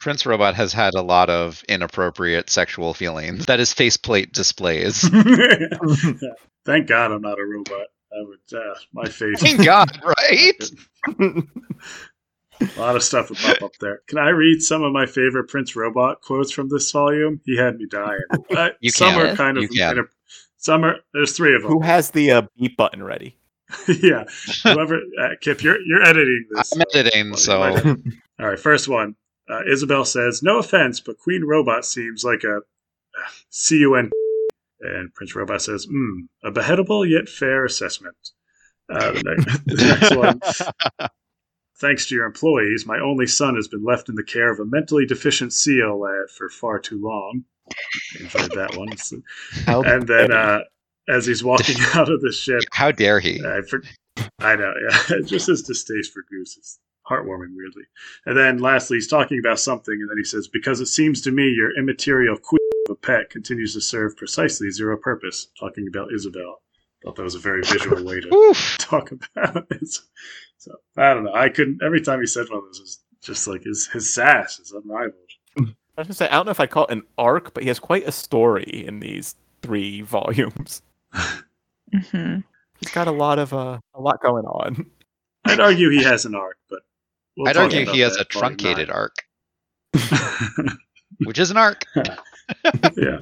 [0.00, 5.02] Prince Robot has had a lot of inappropriate sexual feelings that his faceplate displays.
[6.64, 7.86] Thank God I'm not a robot.
[8.12, 9.40] I would, uh, my face.
[9.40, 10.58] Thank God, right?
[12.76, 14.00] A lot of stuff would pop up there.
[14.08, 17.40] Can I read some of my favorite Prince Robot quotes from this volume?
[17.44, 18.20] He had me dying.
[18.56, 19.26] Uh, You some can.
[19.26, 19.62] are kind of.
[19.64, 19.96] You can.
[19.96, 20.08] inap-
[20.58, 20.96] some are.
[21.14, 21.70] There's three of them.
[21.72, 23.36] Who has the uh, beep button ready?
[23.88, 24.24] yeah.
[24.64, 24.96] Whoever.
[25.20, 26.72] Uh, Kip, you're you're editing this.
[26.72, 27.62] I'm so- editing, well, so
[28.40, 28.58] All right.
[28.58, 29.16] First one.
[29.50, 32.56] Uh, Isabel says, "No offense, but Queen Robot seems like a
[33.18, 34.10] uh, C-U-N."
[34.84, 38.16] And Prince Robot says, "Hmm, a beheadable yet fair assessment."
[38.92, 41.10] Uh, the, next, the next one.
[41.82, 44.64] Thanks to your employees, my only son has been left in the care of a
[44.64, 47.42] mentally deficient seal lad for far too long.
[48.20, 48.86] Enjoyed that one.
[49.66, 50.60] How And then, uh,
[51.08, 53.42] as he's walking out of the ship, how dare he?
[53.44, 53.82] I, for,
[54.38, 56.78] I know, yeah, just his distaste for Goose is
[57.10, 57.82] heartwarming, weirdly.
[58.26, 61.32] And then, lastly, he's talking about something, and then he says, "Because it seems to
[61.32, 66.14] me your immaterial queen of a pet continues to serve precisely zero purpose." Talking about
[66.14, 66.62] Isabel.
[67.02, 69.98] Thought that was a very visual way to talk about it.
[70.62, 71.34] So I don't know.
[71.34, 71.82] I couldn't.
[71.82, 74.70] Every time he said one of those, it was just like his his sass is
[74.70, 75.16] unrivaled.
[75.58, 75.62] I
[75.96, 77.80] was gonna say I don't know if I call it an arc, but he has
[77.80, 80.82] quite a story in these three volumes.
[81.12, 82.40] Mm-hmm.
[82.78, 84.86] He's got a lot of uh, a lot going on.
[85.44, 86.78] I'd argue he has an arc, but
[87.36, 88.96] we'll I'd argue he has a truncated nine.
[88.96, 89.16] arc,
[91.24, 91.82] which is an arc.
[92.96, 93.18] yeah.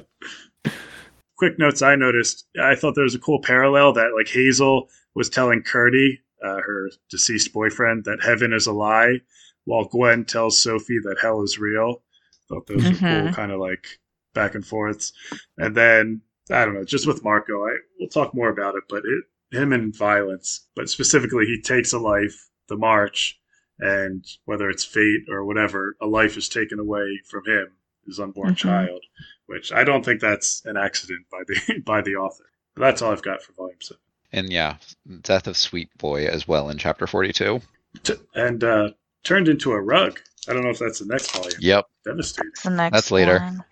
[1.39, 2.45] Quick notes I noticed.
[2.61, 6.89] I thought there was a cool parallel that like Hazel was telling Kurti, uh, her
[7.09, 9.19] deceased boyfriend, that heaven is a lie,
[9.65, 12.03] while Gwen tells Sophie that hell is real.
[12.49, 13.33] Thought those were cool, Mhm.
[13.33, 13.85] kind of like
[14.33, 15.13] back and forths.
[15.57, 19.03] And then I don't know, just with Marco, I we'll talk more about it, but
[19.05, 19.23] it
[19.57, 23.37] him and violence, but specifically he takes a life, the march,
[23.79, 27.67] and whether it's fate or whatever, a life is taken away from him,
[28.05, 28.57] his unborn Mhm.
[28.57, 29.03] child,
[29.47, 32.45] which I don't think that's an accident by the by the author.
[32.75, 34.01] But that's all I've got for volume seven.
[34.33, 34.77] And yeah,
[35.21, 37.61] death of Sweet Boy as well in chapter 42.
[38.03, 38.89] T- and uh,
[39.23, 40.19] turned into a rug.
[40.47, 41.59] I don't know if that's the next volume.
[41.59, 41.85] Yep.
[42.05, 42.51] Devastating.
[42.63, 43.39] The next That's later.
[43.39, 43.63] one.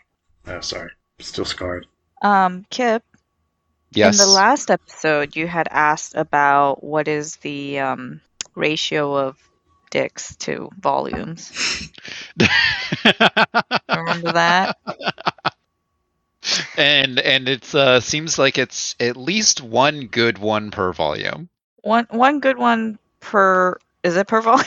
[0.48, 1.88] Oh, sorry, still scarred.
[2.22, 3.04] Um, Kip,
[3.91, 4.19] Yes.
[4.19, 8.22] in the last episode, you had asked about what is the um,
[8.56, 9.38] ratio of
[9.89, 11.52] dicks to volumes.
[13.89, 14.78] Remember that?
[16.78, 21.50] and and it's uh seems like it's at least one good one per volume.
[21.82, 24.65] One one good one per is it per volume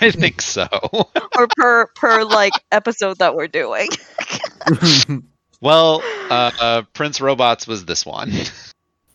[0.00, 0.66] I think so.
[1.36, 3.88] or per per like episode that we're doing?
[5.60, 8.32] well, uh, uh Prince Robots was this one.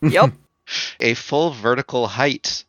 [0.01, 0.33] Yep.
[0.99, 2.63] A full vertical height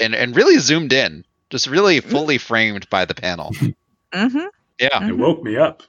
[0.00, 3.52] and and really zoomed in, just really fully framed by the panel.
[4.12, 4.46] Mm-hmm.
[4.78, 5.82] Yeah, It woke me up.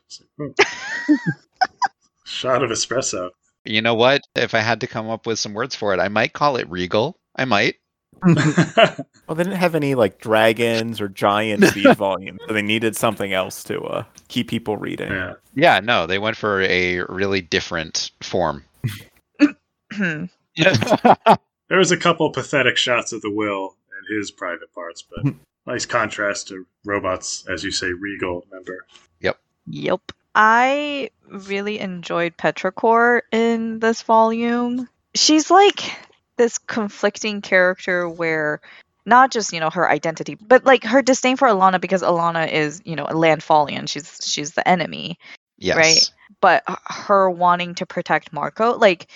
[2.33, 2.53] It's like.
[2.53, 3.29] Shot of espresso.
[3.65, 4.21] you know what?
[4.35, 6.69] If I had to come up with some words for it, I might call it
[6.69, 7.17] regal.
[7.35, 7.75] I might.
[9.27, 13.31] Well, they didn't have any like dragons or giants these volumes, so they needed something
[13.31, 15.09] else to uh, keep people reading.
[15.09, 15.33] yeah.
[15.55, 18.65] Yeah, no, they went for a really different form.
[20.57, 25.33] There was a couple pathetic shots of the will and his private parts, but
[25.65, 28.85] nice contrast to robots, as you say, regal member.
[29.21, 29.37] Yep.
[29.67, 30.11] Yep.
[30.35, 34.87] I really enjoyed Petrichor in this volume.
[35.15, 35.81] She's like
[36.37, 38.61] this conflicting character where
[39.05, 42.81] not just, you know, her identity, but like her disdain for Alana because Alana is,
[42.85, 43.89] you know, a Landfallian.
[43.89, 45.17] She's she's the enemy.
[45.57, 45.77] Yes.
[45.77, 46.11] Right.
[46.39, 49.07] But her wanting to protect Marco, like,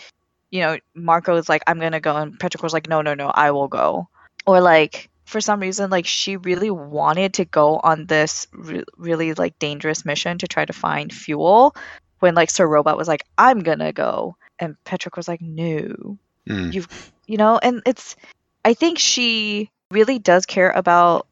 [0.51, 3.51] you know, Marco is like, I'm gonna go and Petrichor's like, No, no, no, I
[3.51, 4.10] will go.
[4.45, 9.34] Or like for some reason like she really wanted to go on this re- really
[9.34, 11.75] like dangerous mission to try to find fuel
[12.19, 16.69] when like sir robot was like i'm gonna go and petrick was like no Hmm.
[16.71, 16.88] you've
[17.25, 18.15] you know and it's
[18.63, 21.28] i think she really does care about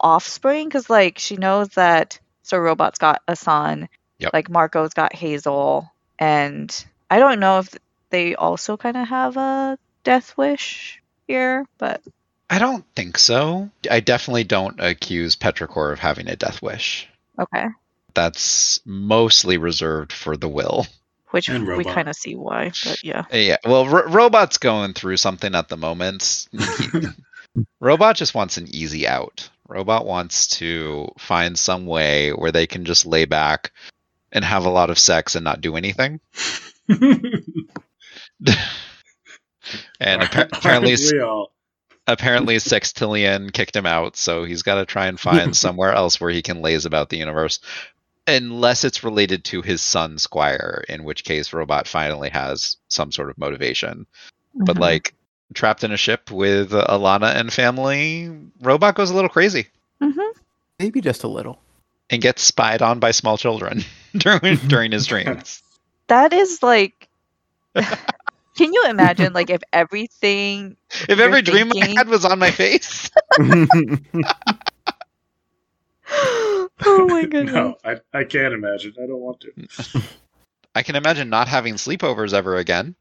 [0.00, 3.88] offspring because like she knows that sir robot's got a son
[4.20, 4.32] Yep.
[4.32, 7.68] like marco's got hazel and i don't know if
[8.10, 12.00] they also kind of have a death wish here but
[12.50, 13.70] I don't think so.
[13.90, 17.08] I definitely don't accuse Petrichor of having a death wish.
[17.40, 17.64] okay
[18.14, 20.86] That's mostly reserved for the will.
[21.30, 24.92] which And we kind of see why but yeah uh, Yeah, well, Ro- Robot's going
[24.94, 26.48] through something at the moment.
[27.80, 29.48] Robot just wants an easy out.
[29.68, 33.72] Robot wants to find some way where they can just lay back
[34.30, 36.20] and have a lot of sex and not do anything.
[40.00, 40.96] And appa- apparently,
[42.06, 46.30] apparently Sextillion kicked him out, so he's got to try and find somewhere else where
[46.30, 47.60] he can laze about the universe.
[48.26, 53.28] Unless it's related to his son Squire, in which case Robot finally has some sort
[53.30, 54.06] of motivation.
[54.54, 54.80] But Mhm.
[54.80, 55.14] like
[55.52, 58.30] trapped in a ship with Alana and family,
[58.62, 59.68] Robot goes a little crazy
[60.00, 60.30] Mhm.
[60.78, 61.60] Maybe just a little.
[62.10, 63.82] and gets spied on by small children
[64.16, 65.62] during during his dreams.
[66.08, 67.08] that is like
[68.56, 70.76] can you imagine like if everything
[71.08, 73.10] If You're every dream I had was on my face,
[76.86, 78.94] oh my goodness No, I, I can't imagine.
[79.02, 80.02] I don't want to.
[80.74, 82.96] I can imagine not having sleepovers ever again.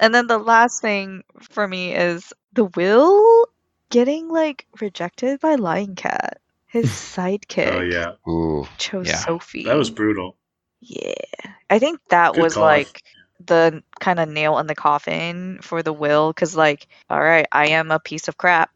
[0.00, 3.46] and then the last thing for me is the will
[3.90, 9.16] getting like rejected by lying cat his sidekick oh yeah, Ooh, chose yeah.
[9.16, 10.36] sophie that was brutal.
[10.80, 11.12] yeah
[11.70, 12.64] i think that Good was call.
[12.64, 13.02] like
[13.46, 17.68] the kind of nail in the coffin for the will because like all right i
[17.68, 18.70] am a piece of crap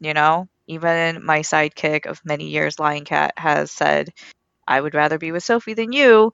[0.00, 4.12] you know even my sidekick of many years lying cat has said
[4.68, 6.32] i would rather be with sophie than you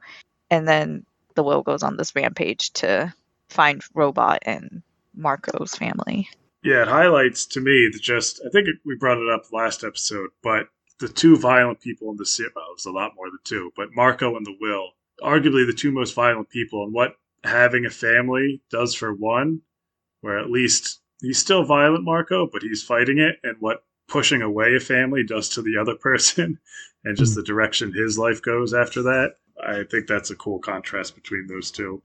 [0.50, 1.04] and then
[1.36, 3.12] the will goes on this rampage to
[3.50, 4.82] find robot and
[5.14, 6.28] marco's family
[6.64, 8.42] Yeah, it highlights to me the just.
[8.46, 10.68] I think we brought it up last episode, but
[11.00, 12.52] the two violent people in the series.
[12.56, 14.90] Well, it was a lot more than two, but Marco and the Will,
[15.22, 19.62] arguably the two most violent people, and what having a family does for one,
[20.22, 24.76] where at least he's still violent, Marco, but he's fighting it, and what pushing away
[24.76, 26.58] a family does to the other person,
[27.04, 27.40] and just hmm.
[27.40, 29.36] the direction his life goes after that.
[29.60, 32.02] I think that's a cool contrast between those two.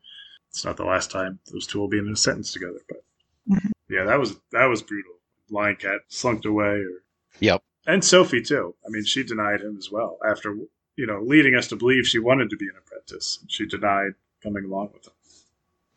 [0.49, 3.03] It's not the last time those two will be in a sentence together, but
[3.49, 3.69] mm-hmm.
[3.89, 5.13] yeah, that was that was brutal.
[5.49, 7.03] Lying Cat slunked away, or
[7.39, 7.61] Yep.
[7.85, 8.73] and Sophie too.
[8.85, 10.57] I mean, she denied him as well after
[10.95, 13.39] you know leading us to believe she wanted to be an apprentice.
[13.47, 15.13] She denied coming along with him.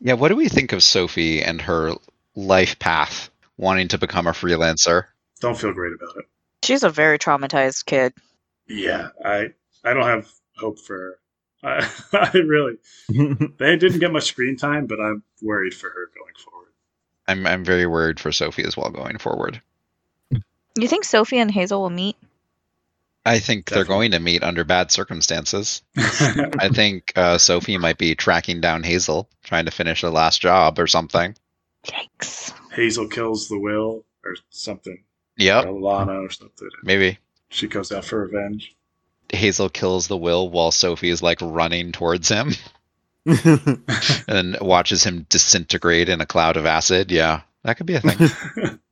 [0.01, 1.93] Yeah, what do we think of Sophie and her
[2.35, 5.05] life path wanting to become a freelancer?
[5.41, 6.25] Don't feel great about it.
[6.63, 8.13] she's a very traumatized kid
[8.67, 9.49] Yeah, I
[9.83, 11.17] I don't have hope for her.
[11.63, 11.89] I,
[12.33, 12.77] I really
[13.09, 16.69] they didn't get much screen time, but I'm worried for her going forward.
[17.27, 19.61] I'm I'm very worried for Sophie as well going forward.
[20.77, 22.15] you think sophie and hazel will meet
[23.25, 25.83] I think they're going to meet under bad circumstances.
[25.97, 30.79] I think uh, Sophie might be tracking down Hazel, trying to finish the last job
[30.79, 31.35] or something.
[31.85, 35.03] yikes Hazel kills the will or something.
[35.41, 36.69] Yep, Or Lana or something.
[36.83, 37.17] maybe
[37.49, 38.75] She goes out for revenge.
[39.33, 42.51] Hazel kills the will while Sophie is like running towards him
[44.27, 47.11] and watches him disintegrate in a cloud of acid.
[47.11, 48.79] Yeah, that could be a thing.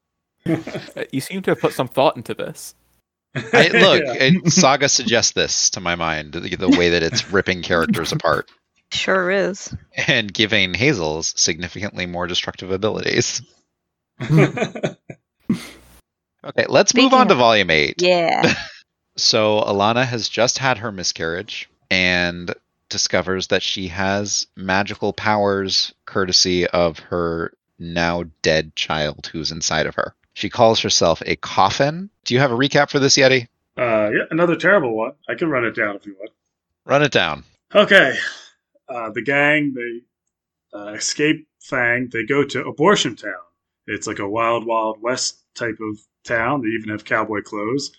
[0.47, 2.73] Uh, you seem to have put some thought into this.
[3.35, 4.31] I, look, Yeah.
[4.47, 8.49] Saga suggests this to my mind, the, the way that it's ripping characters apart
[8.91, 9.75] sure is
[10.07, 13.43] and giving Hazel's significantly more destructive abilities.
[16.43, 18.01] Okay, let's move Speaking on to volume eight.
[18.01, 18.53] Yeah.
[19.17, 22.55] So Alana has just had her miscarriage and
[22.87, 29.95] discovers that she has magical powers courtesy of her now dead child who's inside of
[29.95, 30.15] her.
[30.33, 32.09] She calls herself a coffin.
[32.23, 33.47] Do you have a recap for this, Yeti?
[33.77, 35.11] uh, yeah, another terrible one.
[35.27, 36.31] I can run it down if you want.
[36.85, 37.43] Run it down.
[37.75, 38.15] Okay.
[38.87, 42.09] Uh, the gang, they uh, escape Phang.
[42.09, 43.33] They go to Abortion Town.
[43.85, 46.61] It's like a wild, wild west type of town.
[46.61, 47.91] They even have cowboy clothes.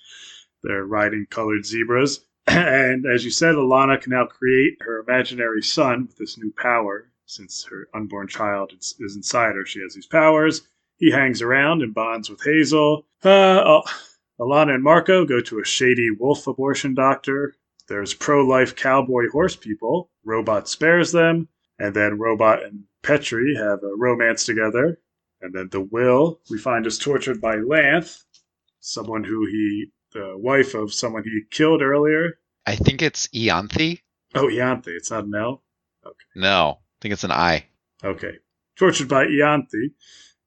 [0.62, 2.24] They're riding colored zebras.
[2.46, 7.12] And as you said, Alana can now create her imaginary son with this new power.
[7.26, 10.62] Since her unborn child is, is inside her, she has these powers.
[10.96, 13.06] He hangs around and bonds with Hazel.
[13.22, 13.82] Uh, oh,
[14.40, 17.54] Alana and Marco go to a shady wolf abortion doctor.
[17.88, 20.10] There's pro life cowboy horse people.
[20.24, 21.48] Robot spares them.
[21.78, 24.98] And then Robot and Petri have a romance together.
[25.42, 28.24] And then the Will, we find, is tortured by Lanth,
[28.80, 32.38] someone who he, the wife of someone he killed earlier.
[32.66, 34.00] I think it's Ianthe.
[34.34, 34.88] Oh, Ianthe.
[34.88, 35.62] It's not an L?
[36.36, 37.66] No, I think it's an I.
[38.04, 38.38] Okay.
[38.76, 39.92] Tortured by Ianthe.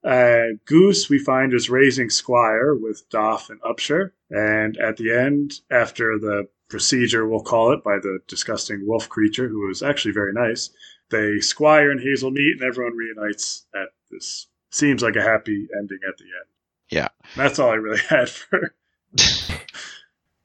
[0.04, 4.10] Uh, Goose, we find, is raising Squire with Doff and Upsher.
[4.30, 9.48] And at the end, after the procedure, we'll call it, by the disgusting wolf creature,
[9.48, 10.70] who was actually very nice,
[11.10, 14.48] they Squire and Hazel meet and everyone reunites at this.
[14.74, 16.48] Seems like a happy ending at the end.
[16.90, 17.08] Yeah.
[17.36, 18.74] That's all I really had for.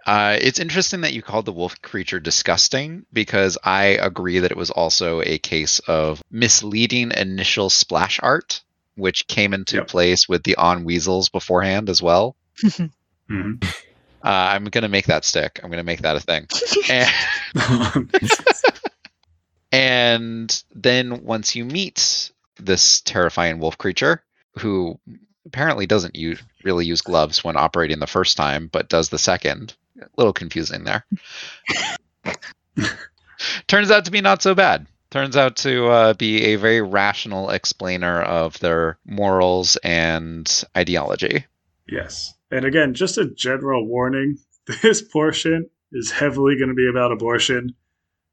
[0.05, 4.57] Uh, it's interesting that you called the wolf creature disgusting because I agree that it
[4.57, 8.61] was also a case of misleading initial splash art,
[8.95, 9.87] which came into Yep.
[9.87, 12.35] place with the on weasels beforehand as well.
[13.31, 13.63] Mhm.
[13.63, 15.59] Uh, I'm gonna make that stick.
[15.63, 16.45] I'm gonna make that a thing.
[19.71, 24.23] And, and then once you meet this terrifying wolf creature,
[24.57, 24.99] who
[25.45, 29.75] apparently doesn't use, really use gloves when operating the first time, but does the second,
[30.01, 31.05] a little confusing there.
[33.67, 34.87] Turns out to be not so bad.
[35.11, 41.45] Turns out to uh, be a very rational explainer of their morals and ideology.
[41.87, 42.35] Yes.
[42.51, 44.37] And again, just a general warning
[44.83, 47.73] this portion is heavily going to be about abortion.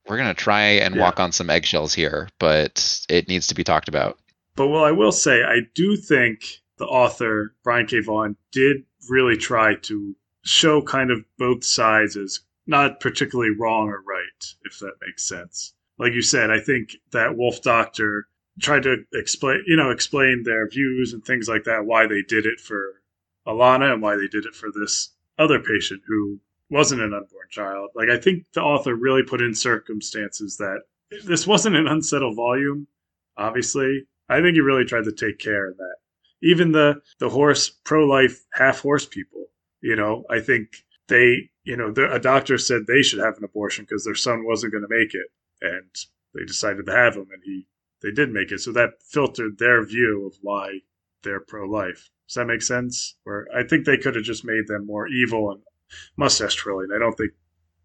[0.08, 1.02] We're gonna try and Yeah.
[1.02, 4.18] walk on some eggshells here, but it needs to be talked about.
[4.54, 8.00] But well, I will say, I do think the author, Brian K.
[8.00, 14.00] Vaughan, did really try to show kind of both sides as not particularly wrong or
[14.02, 15.74] right, if that makes sense.
[15.98, 18.28] Like you said, I think that Wolf Doctor
[18.60, 22.46] tried to explain, you know, explain their views and things like that, why they did
[22.46, 23.02] it for
[23.46, 26.40] Alana and why they did it for this other patient who
[26.70, 27.90] wasn't an unborn child.
[27.94, 30.80] Like, I think the author really put in circumstances that
[31.24, 32.88] this wasn't an unsettled volume,
[33.36, 34.06] obviously.
[34.28, 35.96] I think he really tried to take care of that.
[36.42, 39.46] Even the, the horse, pro life, half horse people,
[39.80, 40.68] you know, I think
[41.08, 44.44] they, you know, the, a doctor said they should have an abortion because their son
[44.44, 45.26] wasn't going to make it.
[45.62, 45.90] And
[46.34, 47.66] they decided to have him, and he,
[48.02, 48.60] they did make it.
[48.60, 50.80] So that filtered their view of why
[51.22, 52.10] they're pro life.
[52.28, 53.16] Does that make sense?
[53.24, 55.62] Where I think they could have just made them more evil and
[56.16, 56.90] mustache twirling.
[56.94, 57.32] I don't think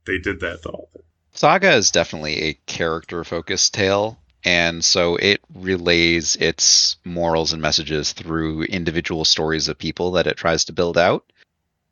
[0.06, 1.02] they did that, author.
[1.34, 8.12] Saga is definitely a character focused tale, and so it relays its morals and messages
[8.12, 11.32] through individual stories of people that it tries to build out.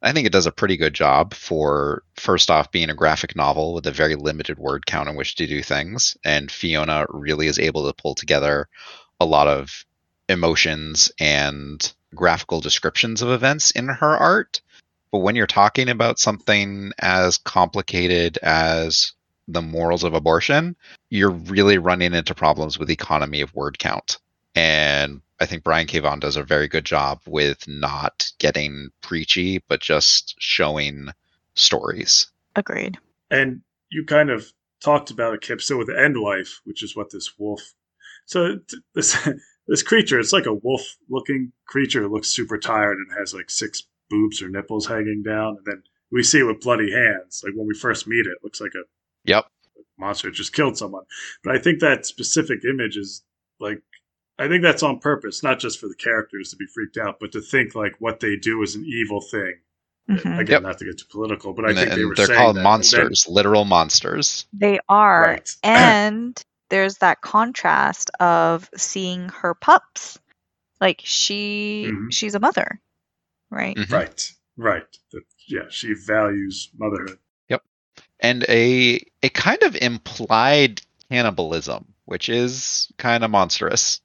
[0.01, 3.73] I think it does a pretty good job for, first off, being a graphic novel
[3.73, 7.59] with a very limited word count in which to do things, and Fiona really is
[7.59, 8.69] able to pull together
[9.19, 9.85] a lot of
[10.29, 14.61] emotions and graphical descriptions of events in her art.
[15.11, 19.13] But when you're talking about something as complicated as
[19.47, 20.75] the morals of abortion,
[21.09, 24.19] you're really running into problems with economy of word count.
[24.55, 25.99] And I think Brian K.
[25.99, 31.09] Vaughan does a very good job with not getting preachy, but just showing
[31.55, 32.27] stories.
[32.55, 32.97] Agreed.
[33.31, 34.51] And you kind of
[34.81, 37.73] talked about it, Kip, still with the end wife, which is what this wolf.
[38.25, 38.59] So
[38.93, 39.17] this
[39.67, 42.03] this creature, it's like a wolf-looking creature.
[42.03, 45.83] It looks super tired and has like six boobs or nipples hanging down, and then
[46.11, 47.41] we see it with bloody hands.
[47.45, 48.83] Like when we first meet it, it looks like a
[49.25, 49.45] Yep.
[49.97, 51.03] monster just killed someone.
[51.43, 53.23] But I think that specific image is
[53.59, 53.81] like
[54.39, 57.33] I think that's on purpose, not just for the characters to be freaked out, but
[57.33, 59.55] to think like what they do is an evil thing.
[60.09, 60.39] Mhm.
[60.39, 60.61] Again, Yep.
[60.63, 62.55] not to get too political, but I And, think they and were they're saying called
[62.55, 62.59] that.
[62.61, 64.47] And then- monsters, literal monsters.
[64.53, 65.21] They are.
[65.23, 65.49] Right.
[65.63, 70.17] And there's that contrast of seeing her pups.
[70.79, 72.07] Like she Mhm.
[72.13, 72.79] she's a mother,
[73.49, 73.75] right?
[73.75, 73.91] Mhm.
[73.91, 74.97] Right, right.
[75.11, 77.19] That, yeah, she values motherhood.
[77.49, 77.63] Yep,
[78.19, 84.01] and a a kind of implied cannibalism, which is kind of monstrous.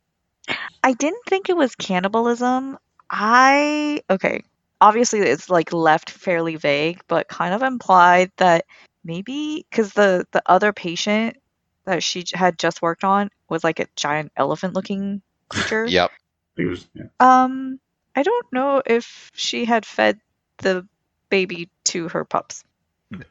[0.83, 2.79] I didn't think it was cannibalism.
[3.11, 4.43] I okay.
[4.81, 8.67] Obviously, it's like left fairly vague, but kind of implied that
[9.03, 11.37] maybe because the the other patient
[11.85, 15.87] that she had just worked on was like a giant elephant-looking creature.
[15.87, 16.11] Yep.
[16.57, 17.05] It was, yeah.
[17.21, 17.79] Um,
[18.17, 20.21] I don't know if she had fed
[20.59, 20.87] the
[21.31, 22.65] baby to her pups,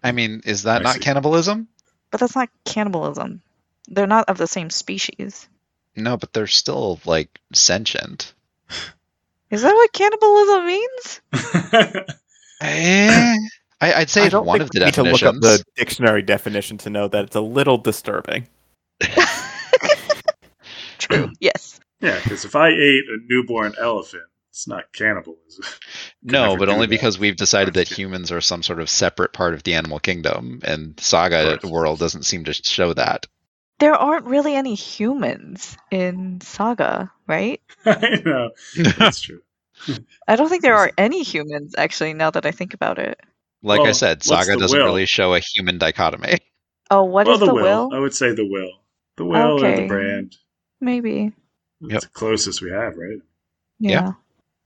[0.03, 0.99] I mean, is that I not see.
[1.01, 1.67] cannibalism?
[2.11, 3.41] but that's not cannibalism.
[3.88, 5.49] They're not of the same species.
[5.95, 8.34] No, but they're still like sentient.
[9.49, 11.21] Is that what cannibalism means?
[12.61, 13.36] Eh,
[13.81, 15.36] I, I'd say I it's don't one think of the we need to look up
[15.41, 18.47] the dictionary definition to know that it's a little disturbing.
[20.97, 21.29] True.
[21.41, 21.81] yes.
[21.99, 24.23] yeah, because if I ate a newborn elephant,
[24.54, 25.66] it's not cannibalism.
[26.26, 26.91] No, but only that.
[26.91, 30.62] because we've decided that humans are some sort of separate part of the animal kingdom,
[30.64, 33.26] and Saga world doesn't seem to show that.
[33.80, 37.60] There aren't really any humans in Saga, right?
[37.86, 38.51] I know.
[38.97, 39.41] That's true.
[40.28, 43.20] I don't think there are any humans actually now that I think about it.
[43.64, 44.86] like I said, Saga doesn't will?
[44.86, 46.38] really show a human dichotomy.
[46.89, 47.89] Oh, what is well, the, the will.
[47.89, 47.95] will?
[47.95, 48.72] I would say the will.
[49.18, 50.38] The will or the brand.
[50.80, 51.34] Maybe.
[51.82, 52.01] That's Yep.
[52.04, 53.18] the closest we have, right?
[53.80, 53.89] Yeah.
[53.89, 54.12] Yeah.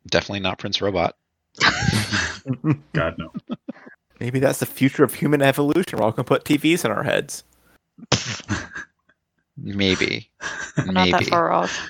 [0.09, 1.15] Definitely not Prince Robot.
[2.93, 3.31] God, no.
[4.19, 5.99] Maybe that's the future of human evolution.
[5.99, 7.43] We're all gonna put TVs in our heads.
[9.57, 10.29] Maybe.
[10.77, 11.25] We're not that Maybe.
[11.25, 11.89] far off.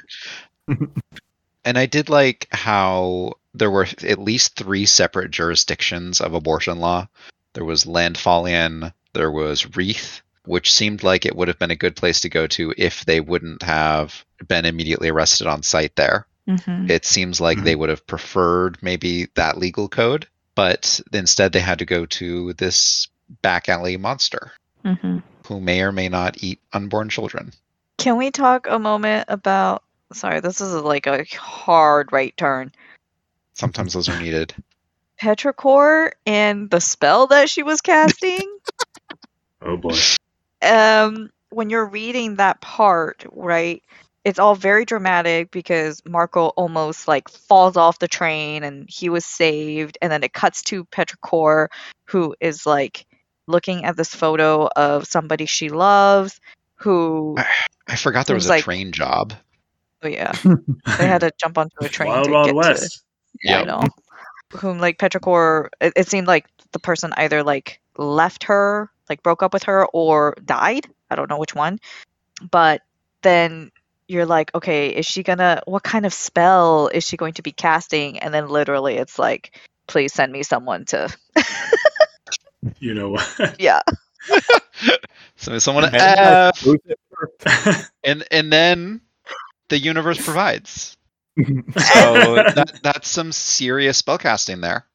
[1.65, 7.07] And I did like how there were at least three separate jurisdictions of abortion law.
[7.53, 11.95] There was Landfallian, there was Wreath, which seemed like it would have been a good
[11.95, 16.25] place to go to if they wouldn't have been immediately arrested on site there.
[16.47, 21.59] Hmm It seems like they would have preferred maybe that legal code, but instead they
[21.59, 23.07] had to go to this
[23.41, 24.51] back alley monster
[24.83, 25.17] hmm
[25.47, 27.53] who may or may not eat unborn children.
[27.97, 29.83] Can we talk a moment about?
[30.13, 32.71] Sorry, this is like a hard right turn.
[33.53, 34.53] Sometimes those are needed.
[35.21, 38.57] Petrichor and the spell that she was casting.
[39.59, 39.97] Oh boy.
[40.61, 43.81] um, when you're reading that part, right?
[44.27, 49.25] It's all very dramatic because Marco almost like falls off the train and he was
[49.25, 51.67] saved, and then it cuts to Petrichor,
[52.05, 53.05] who is like
[53.47, 56.41] looking at this photo of somebody she loves,
[56.75, 57.37] who
[57.87, 59.33] I forgot there was, was a like- train job.
[60.03, 60.33] oh yeah,
[60.99, 63.03] they had to jump onto a train Wild to Wild get West.
[63.43, 63.67] Yeah, I Yep.
[63.67, 63.81] know.
[64.59, 69.41] Whom like Petrichor, it, it seemed like the person either like left her, like broke
[69.41, 70.85] up with her, or died.
[71.09, 71.79] I don't know which one.
[72.51, 72.81] But
[73.21, 73.71] then
[74.07, 75.61] you're like, okay, is she gonna?
[75.65, 78.19] What kind of spell is she going to be casting?
[78.19, 81.15] And then literally, it's like, please send me someone to.
[82.79, 83.55] You know what?
[83.59, 83.81] Yeah.
[85.39, 87.31] So someone And then, like, F, lose it for-
[88.03, 89.01] and and then
[89.69, 90.97] the universe provides.
[91.37, 91.45] So
[91.77, 92.35] oh.
[92.35, 94.87] that that's some serious spellcasting there.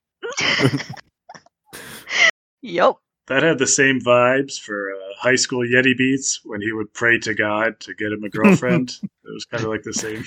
[2.62, 2.96] Yep.
[3.32, 7.18] That had the same vibes for uh, high school Yeti Beats when he would pray
[7.20, 8.90] to God to get him a girlfriend.
[9.02, 10.22] it was kind of like the same.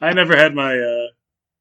[0.00, 1.06] I never had my uh,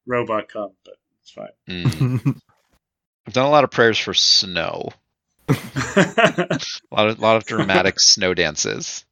[0.06, 1.48] robot come, but it's fine.
[1.68, 2.40] Mm.
[3.28, 4.90] I've done a lot of prayers for snow.
[5.50, 6.60] A
[6.92, 9.04] lot of lot of dramatic snow dances.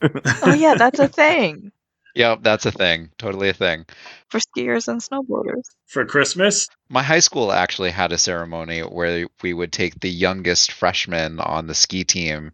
[0.00, 1.72] Oh yeah, that's a thing
[2.18, 3.10] Yep, that's a thing.
[3.16, 3.86] Totally a thing.
[4.28, 5.62] for skiers and snowboarders.
[5.86, 10.72] for Christmas, My high school actually had a ceremony where we would take the youngest
[10.72, 12.52] freshman on the ski team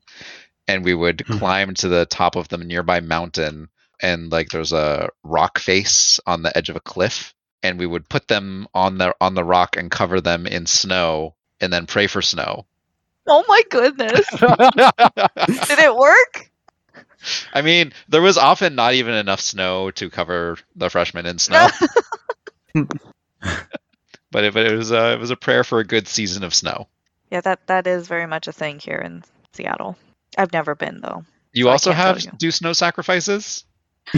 [0.69, 1.39] and we would Hmm.
[1.39, 3.69] climb to the top of the nearby mountain
[4.03, 8.09] and like there's a rock face on the edge of a cliff and we would
[8.09, 12.07] put them on the on the rock and cover them in snow and then pray
[12.07, 12.67] for snow.
[13.27, 14.27] Oh my goodness,
[15.69, 16.51] did it work?
[17.53, 21.68] I mean, there was often not even enough snow to cover the freshmen in snow.
[22.75, 26.55] but it, but it was a, it was a prayer for a good season of
[26.55, 26.89] snow.
[27.31, 29.22] Yeah, that that is very much a thing here in
[29.53, 29.97] Seattle.
[30.37, 31.25] I've never been though.
[31.53, 32.31] You So also have you.
[32.37, 33.64] do snow sacrifices?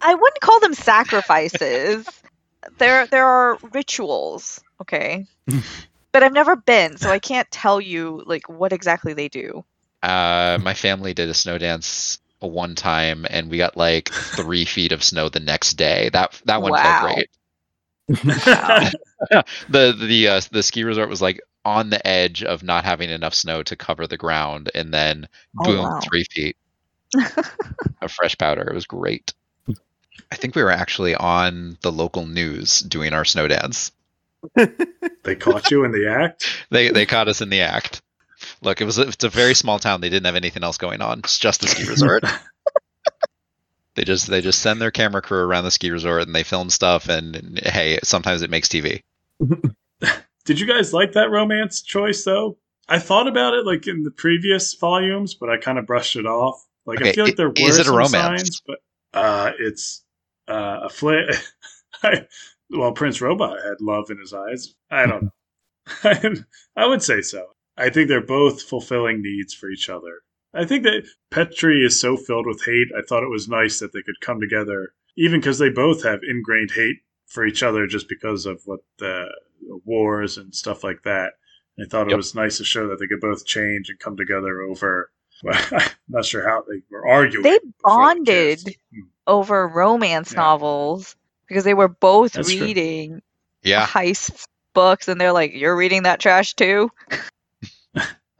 [0.00, 2.06] I wouldn't call them sacrifices.
[2.78, 5.26] there there are rituals, okay?
[6.12, 9.64] but I've never been, so I can't tell you like what exactly they do.
[10.04, 14.92] Uh, my family did a snow dance one time, and we got like three feet
[14.92, 16.10] of snow the next day.
[16.12, 16.82] That that one Wow.
[16.82, 17.30] felt great.
[19.68, 23.34] The the uh, the ski resort was like on the edge of not having enough
[23.34, 25.28] snow to cover the ground, and then
[25.58, 26.00] Oh, boom, wow.
[26.00, 26.56] three feet
[28.02, 28.62] of fresh powder.
[28.62, 29.32] It was great.
[30.30, 33.92] I think we were actually on the local news doing our snow dance.
[35.24, 36.66] they caught you in the act.
[36.70, 38.02] They they caught us in the act.
[38.64, 40.00] Look, it was a, it's a very small town.
[40.00, 41.20] They didn't have anything else going on.
[41.20, 42.24] It's just the ski resort.
[43.94, 46.68] They just they just send their camera crew around the ski resort and they film
[46.70, 49.02] stuff and, and hey, sometimes it makes TV.
[50.44, 52.58] Did you guys like that romance choice though?
[52.88, 56.26] I thought about it like in the previous volumes, but I kind of brushed it
[56.26, 56.62] off.
[56.84, 58.12] Like Okay, I feel like there were it a some romance?
[58.12, 58.78] signs, but
[59.14, 60.04] uh, it's
[60.48, 61.34] uh, a flick.
[62.70, 64.74] well, Prince Robot had love in his eyes.
[64.90, 65.30] I don't
[66.04, 66.34] know.
[66.76, 67.53] I would say so.
[67.76, 70.20] I think they're both fulfilling needs for each other.
[70.52, 72.88] I think that Petri is so filled with hate.
[72.96, 76.20] I thought it was nice that they could come together, even because they both have
[76.28, 79.26] ingrained hate for each other just because of what the
[79.84, 81.32] wars and stuff like that.
[81.80, 82.16] I thought it Yep.
[82.18, 85.10] was nice to show that they could both change and come together over.
[85.42, 87.42] Well, I'm not sure how they were arguing.
[87.42, 88.76] They before the bonded.
[88.94, 89.00] Hmm.
[89.26, 90.40] over romance Yeah.
[90.40, 91.16] novels
[91.48, 92.64] because they were both That's true.
[92.66, 93.20] reading
[93.62, 93.84] Yeah.
[93.84, 96.88] heist books, and they're like, "You're reading that trash too."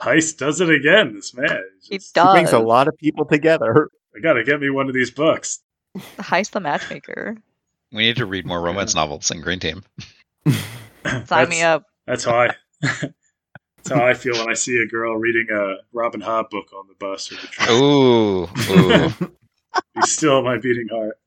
[0.01, 1.15] Heist does it again.
[1.15, 1.63] This man.
[1.81, 2.33] He's He just- does.
[2.33, 3.91] Brings a lot of people together.
[4.17, 5.61] I gotta get me one of these books.
[6.19, 7.37] Heist the matchmaker.
[7.93, 9.83] We need to read more romance novels in Green Team.
[11.27, 11.85] Sign me up.
[12.07, 12.55] That's how I.
[12.83, 16.87] that's how I feel when I see a girl reading a Robin Hood book on
[16.89, 17.71] the bus or the train.
[17.71, 19.31] Ooh, ooh.
[19.95, 21.19] He's still my beating heart.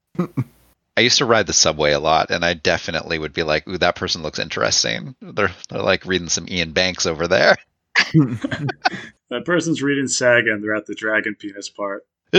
[0.95, 3.77] I used to ride the subway a lot, and I definitely would be like, "Ooh,
[3.77, 7.55] that person looks interesting." They're they're like reading some Iain Banks over there.
[9.29, 12.05] That person's reading Saga and they're at the dragon penis part.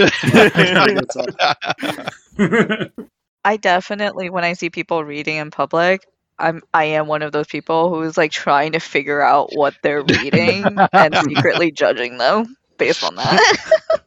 [3.44, 6.06] I definitely, when I see people reading in public,
[6.38, 10.02] I'm I am one of those people who's like trying to figure out what they're
[10.02, 14.00] reading and secretly judging them based on that.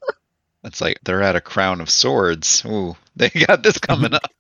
[0.64, 2.66] It's like they're at a crown of swords.
[2.66, 4.32] Ooh, they got this coming up.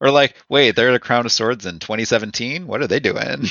[0.00, 2.66] Or like, wait, they're at a crown of swords in 2017.
[2.66, 3.46] What are they doing?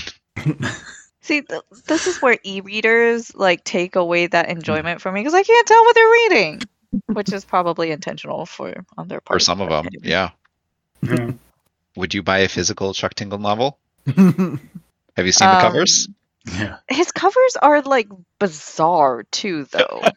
[1.25, 5.41] See, th- this is where e-readers like take away that enjoyment from me because I
[5.41, 6.61] can't tell what they're reading,
[7.07, 9.37] which is probably intentional for on their part.
[9.41, 10.03] For some of them, anyway.
[10.03, 10.29] yeah.
[11.03, 11.31] Hmm.
[11.95, 13.79] Would you buy a physical Chuck Tingle novel?
[14.05, 16.07] Have you seen the Um, covers?
[16.53, 16.77] yeah.
[16.89, 18.07] His covers are like
[18.39, 20.03] bizarre too, though.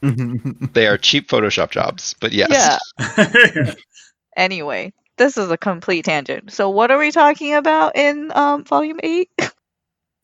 [0.00, 2.80] They are cheap Photoshop jobs, but yes.
[2.96, 3.74] Yeah.
[4.36, 6.52] Anyway, this is a complete tangent.
[6.52, 9.28] So, what are we talking about in um, volume eight?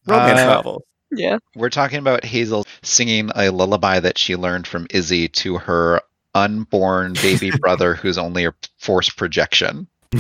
[0.07, 0.83] Romance Uh, novels.
[1.11, 1.39] yeah.
[1.55, 6.01] We're talking about Hazel singing a lullaby that she learned from Izzy to her
[6.35, 9.87] unborn baby brother, who's only a force projection.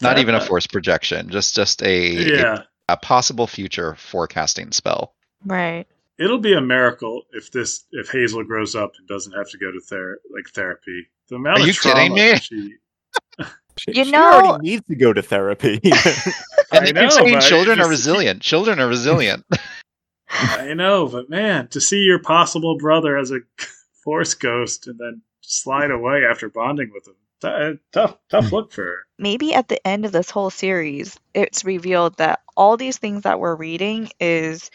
[0.00, 2.62] Not even a force projection, just just a, Yeah.
[2.88, 5.14] a possible future forecasting spell.
[5.44, 5.86] Right.
[6.18, 9.70] It'll be a miracle if this if Hazel grows up and doesn't have to go
[9.70, 11.06] to ther- like therapy.
[11.28, 12.36] The amount Are of you kidding me?
[12.36, 12.74] She,
[13.78, 15.80] She, You she know- already needs to go to therapy.
[16.74, 18.40] And I know, saying but children are just- resilient.
[18.40, 19.44] Children are resilient.
[20.30, 23.40] I know, but man, to see your possible brother as a
[24.04, 28.72] force ghost and then slide away after bonding with him, t- uh, tough tough look
[28.72, 28.96] for her.
[29.18, 33.38] Maybe at the end of this whole series, it's revealed that all these things that
[33.38, 34.70] we're reading is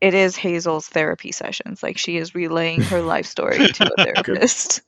[0.00, 1.82] it is Hazel's therapy sessions.
[1.82, 4.80] Like she is relaying her life story to a therapist.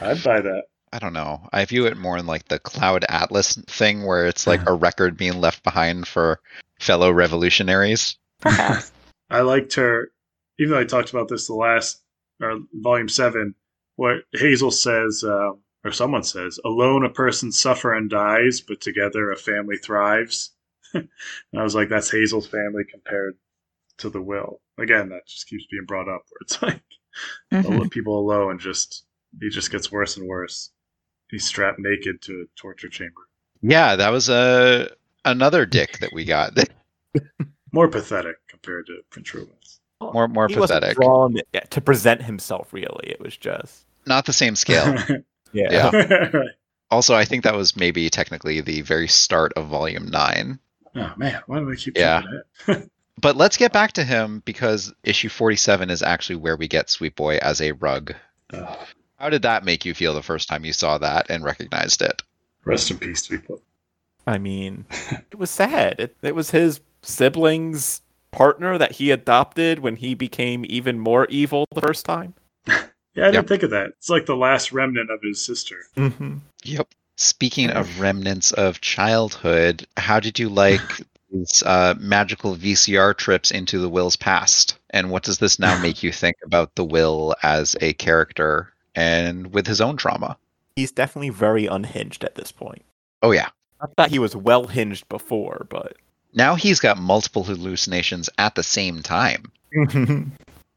[0.00, 0.62] I'd buy that.
[0.94, 1.48] I don't know.
[1.52, 5.16] I view it more in like the Cloud Atlas thing, where it's like a record
[5.16, 6.38] being left behind for
[6.78, 8.16] fellow revolutionaries.
[8.40, 8.92] Perhaps.
[9.30, 10.12] I liked her,
[10.60, 12.00] even though I talked about this the last
[12.40, 13.56] or volume seven,
[13.96, 19.32] what Hazel says, um, or someone says, "Alone a person suffer and dies, but together
[19.32, 20.52] a family thrives."
[20.94, 21.08] and
[21.56, 23.34] I was like, "That's Hazel's family compared
[23.98, 26.82] to the will." Again, that just keeps being brought up, where it's like
[27.52, 27.82] Mhm.
[27.82, 29.04] al- people alone and just
[29.40, 30.70] he just gets worse and worse.
[31.30, 33.22] He's strapped naked to a torture chamber.
[33.62, 34.90] Yeah, that was a
[35.24, 36.56] another dick that we got.
[37.72, 39.80] More pathetic compared to Prince Rubens.
[40.00, 40.96] more more he wasn't pathetic.
[41.02, 41.36] drawn
[41.70, 42.72] to present himself.
[42.72, 44.94] Really, it was just Not the same scale.
[45.52, 45.90] yeah.
[45.92, 46.30] Yeah.
[46.90, 50.60] Also, I think that was maybe technically the very start of volume nine.
[50.94, 52.20] oh man, why do we keep Yeah.
[52.20, 52.90] jumping ahead?
[53.20, 57.16] But let's get back to him because issue 47 is actually where we get Sweet
[57.16, 58.14] Boy as a rug.
[58.52, 58.78] Ugh.
[59.24, 62.20] How did that make you feel the first time you saw that and recognized it?
[62.66, 63.62] Rest in peace, people.
[64.26, 64.84] I mean,
[65.30, 65.98] it was sad.
[65.98, 68.02] It, it was his sibling's
[68.32, 72.34] partner that he adopted when he became even more evil the first time.
[73.16, 73.46] Yeah, I didn't Yep.
[73.46, 73.86] think of that.
[73.96, 75.76] It's like the last remnant of his sister.
[75.96, 76.38] Mm-hmm.
[76.64, 76.88] Yep.
[77.16, 80.82] Speaking of remnants of childhood, how did you like
[81.30, 84.78] these uh, magical VCR trips into the Will's past?
[84.90, 89.52] And what does this now make you think about the Will as a character and
[89.52, 90.36] with his own trauma?
[90.76, 92.84] He's definitely very unhinged at this point.
[93.22, 93.48] Oh, yeah.
[93.80, 95.96] I thought he was well hinged before, but
[96.32, 99.52] Now he's got multiple hallucinations at the same time.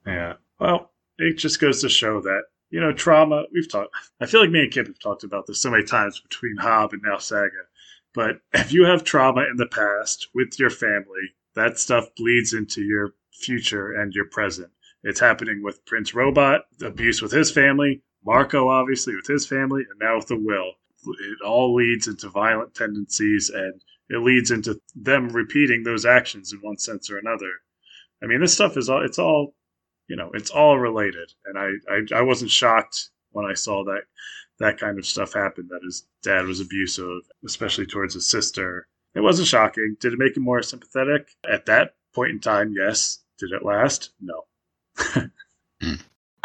[0.05, 0.35] Yeah.
[0.57, 3.43] Well, it just goes to show that you know, trauma.
[3.53, 3.93] We've talked.
[4.19, 6.93] I feel like me and Kip have talked about this so many times between Hobb
[6.93, 7.51] and now Saga.
[8.13, 12.81] But if you have trauma in the past with your family, that stuff bleeds into
[12.81, 14.69] your future and your present.
[15.03, 19.97] It's happening with Prince Robot, abuse with his family, Marco, obviously, with his family, and
[20.01, 20.73] now with the Will.
[21.05, 26.59] It all leads into violent tendencies and it leads into them repeating those actions in
[26.59, 27.49] one sense or another.
[28.21, 29.55] I mean, this stuff is all, it's all,
[30.09, 31.31] you know, it's all related.
[31.45, 34.01] And I, I, I wasn't shocked when I saw that,
[34.59, 38.89] that kind of stuff happen, that his dad was abusive, especially towards his sister.
[39.15, 39.95] It wasn't shocking.
[40.01, 41.29] Did it make him more sympathetic?
[41.49, 43.19] At that point in time, yes.
[43.39, 44.09] Did it last?
[44.19, 44.43] No.
[45.79, 45.93] Hmm.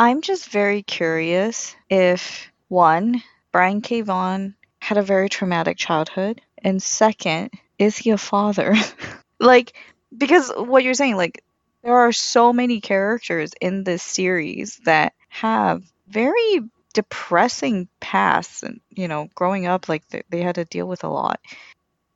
[0.03, 3.22] I'm just very curious if one,
[3.53, 4.00] Brian K.
[4.00, 8.74] Vaughan had a very traumatic childhood, and second, is he a father?
[9.38, 9.74] like,
[10.18, 11.44] because what you're saying, like,
[11.84, 16.62] there are so many characters in this series that have very
[16.94, 21.09] depressing pasts, and you know, growing up, like they, they had to deal with a
[21.09, 21.38] lot.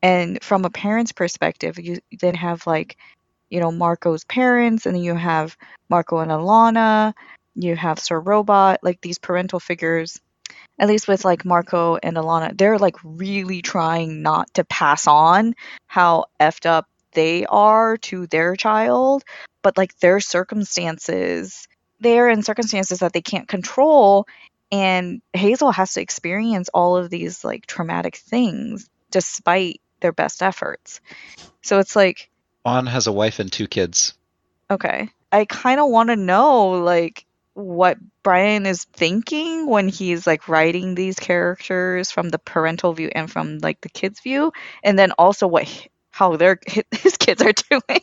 [0.02, 2.96] And from a parent's perspective, you then have like,
[3.48, 5.56] you know, Marco's parents, and then you have
[5.88, 7.14] Marco and Alana,
[7.56, 10.20] you have Sir Robot, like these parental figures.
[10.78, 15.54] At least with like Marco and Alana, they're like really trying not to pass on
[15.86, 19.24] how effed up they are to their child,
[19.62, 21.66] but like their circumstances,
[21.98, 24.26] they're in circumstances that they can't control.
[24.70, 31.00] And Hazel has to experience all of these like traumatic things despite their best efforts.
[31.62, 32.30] So it's like,
[32.64, 34.14] Juan has a wife and two kids.
[34.70, 37.25] okay, I kind of want to know like
[37.56, 43.30] what Brian is thinking when he's like writing these characters from the parental view and
[43.30, 44.52] from like the kids' view,
[44.84, 45.66] and then also what
[46.10, 46.60] how their
[46.92, 48.00] his kids are doing.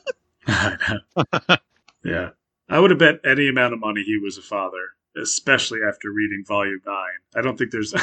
[2.04, 2.30] Yeah.
[2.70, 4.90] I would have bet any amount of money he was a father,
[5.22, 6.96] especially after reading Volume 9.
[7.36, 7.94] I don't think there's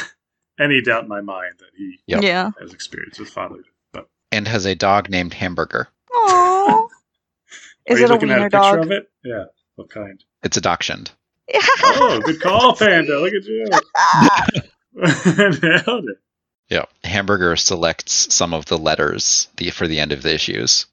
[0.59, 2.23] any doubt in my mind that he Yep.
[2.23, 2.49] Yeah.
[2.59, 3.65] has experience with fatherhood.
[3.93, 5.87] But And has a dog named Hamburger.
[6.11, 6.87] Aww.
[6.87, 6.87] are
[7.85, 8.85] Is you it a looking at wiener a picture dog?
[8.85, 9.11] of it?
[9.23, 9.45] Yeah.
[9.75, 10.23] What kind?
[10.43, 11.11] It's a dachshund.
[11.53, 13.19] Oh, good call, Panda.
[13.19, 13.65] Look at you.
[15.67, 16.17] Nailed it.
[16.69, 16.85] Yeah.
[17.03, 20.85] Hamburger selects some of the letters the, for the end of the issues.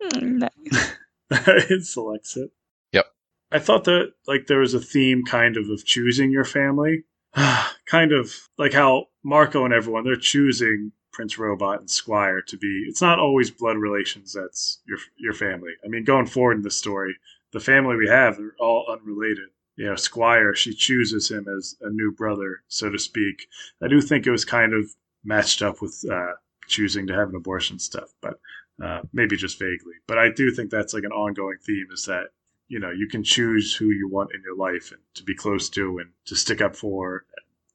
[0.00, 0.92] Hmm, nice.
[1.30, 2.50] it selects it.
[2.92, 3.06] Yep.
[3.50, 7.04] I thought that like there was a theme kind of of choosing your family.
[7.86, 12.84] kind of like how Marco and everyone they're choosing Prince Robot and Squire to be
[12.86, 15.72] it's not always blood relations that's your your family.
[15.84, 17.16] I mean going forward in the story,
[17.52, 19.48] the family we have they're all unrelated.
[19.76, 23.46] You know, Squire, she chooses him as a new brother, so to speak.
[23.82, 24.90] I do think it was kind of
[25.24, 26.32] matched up with uh,
[26.68, 28.34] choosing to have an abortion stuff, but
[28.82, 29.94] uh, maybe just vaguely.
[30.06, 32.26] But I do think that's like an ongoing theme is that
[32.68, 35.68] you know you can choose who you want in your life and to be close
[35.70, 37.24] to and to stick up for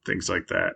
[0.06, 0.76] things like that.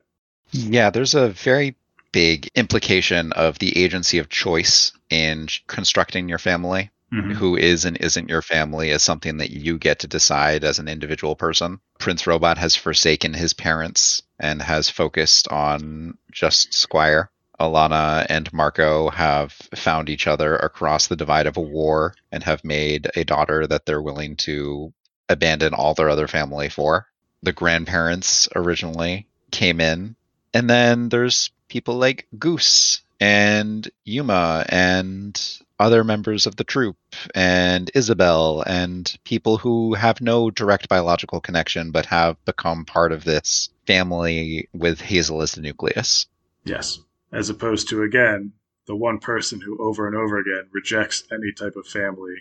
[0.52, 1.76] Yeah, there's a very
[2.12, 6.92] big implication of the agency of choice in constructing your family.
[7.14, 7.32] Mm-hmm.
[7.34, 10.88] Who is and isn't your family is something that you get to decide as an
[10.88, 11.82] individual person.
[12.00, 17.30] Prince Robot has forsaken his parents and has focused on just Squire.
[17.60, 22.64] Alana and Marco have found each other across the divide of a war and have
[22.64, 24.92] made a daughter that they're willing to
[25.30, 27.08] abandon all their other family for.
[27.44, 30.16] The grandparents originally came in,
[30.54, 35.40] and then there's people like Goose and Yuma and
[35.82, 36.96] other members of the troop
[37.36, 43.24] and Izabel and people who have no direct biological connection but have become part of
[43.24, 46.28] this family with Hazel as the nucleus.
[46.64, 47.00] Yes,
[47.32, 48.54] as opposed to again
[48.88, 52.36] the one person who over and over again rejects any type of family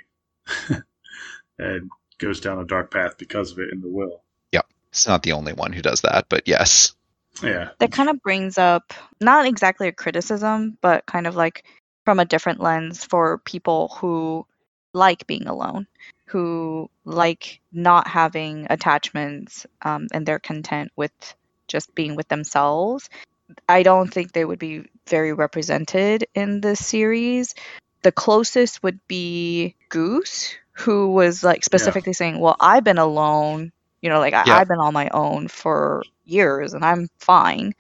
[1.59, 4.23] and goes down a dark path because of it in the will.
[4.53, 4.63] Yeah.
[4.91, 6.95] It's not the only one who does that, but yes.
[7.43, 11.65] Yeah, that kind of brings up not exactly a criticism, but kind of like
[12.05, 14.47] from a different lens for people who
[14.93, 15.87] like being alone,
[16.27, 21.13] who like not having attachments, um, and they're content with
[21.69, 23.09] just being with themselves.
[23.69, 27.55] I don't think they would be very represented in this series.
[28.03, 34.09] The closest would be Goose, who was like specifically saying, Well, I've been alone, you
[34.09, 34.57] know, like I- Yeah.
[34.57, 37.75] I've been on my own for years and I'm fine.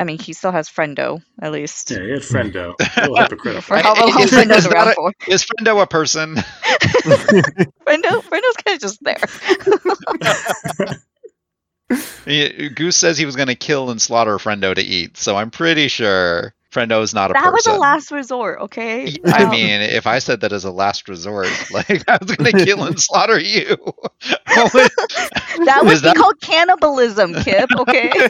[0.00, 1.90] I mean, he still has Friendo, at least.
[1.90, 2.74] yeah, he had Friendo.
[2.96, 3.62] A little hypocritical.
[3.62, 5.12] For how long Is- Friendo's is around that for.
[5.26, 6.34] Is Friendo a person?
[6.36, 9.16] Friendo, Friendo's kind of just there.
[12.74, 15.88] Goose says he was going to kill and slaughter Friendo to eat, so I'm pretty
[15.88, 17.44] sure Friendo is not a person.
[17.46, 19.16] that was a last resort, okay?
[19.26, 22.52] I Um, mean, if I said that as a last resort, like I was going
[22.52, 23.64] to kill and slaughter you.
[24.46, 27.70] that would be that- called cannibalism, Kip.
[27.78, 28.28] Okay.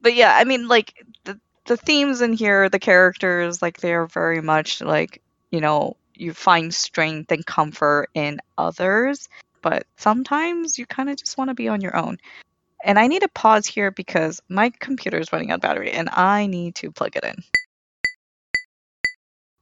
[0.00, 4.06] But yeah, I mean, like the the themes in here, the characters, like they are
[4.06, 9.28] very much like you know you find strength and comfort in others,
[9.62, 12.18] but sometimes you kind of just want to be on your own.
[12.84, 16.08] And I need to pause here because my computer is running out of battery, and
[16.12, 17.36] I need to plug it in.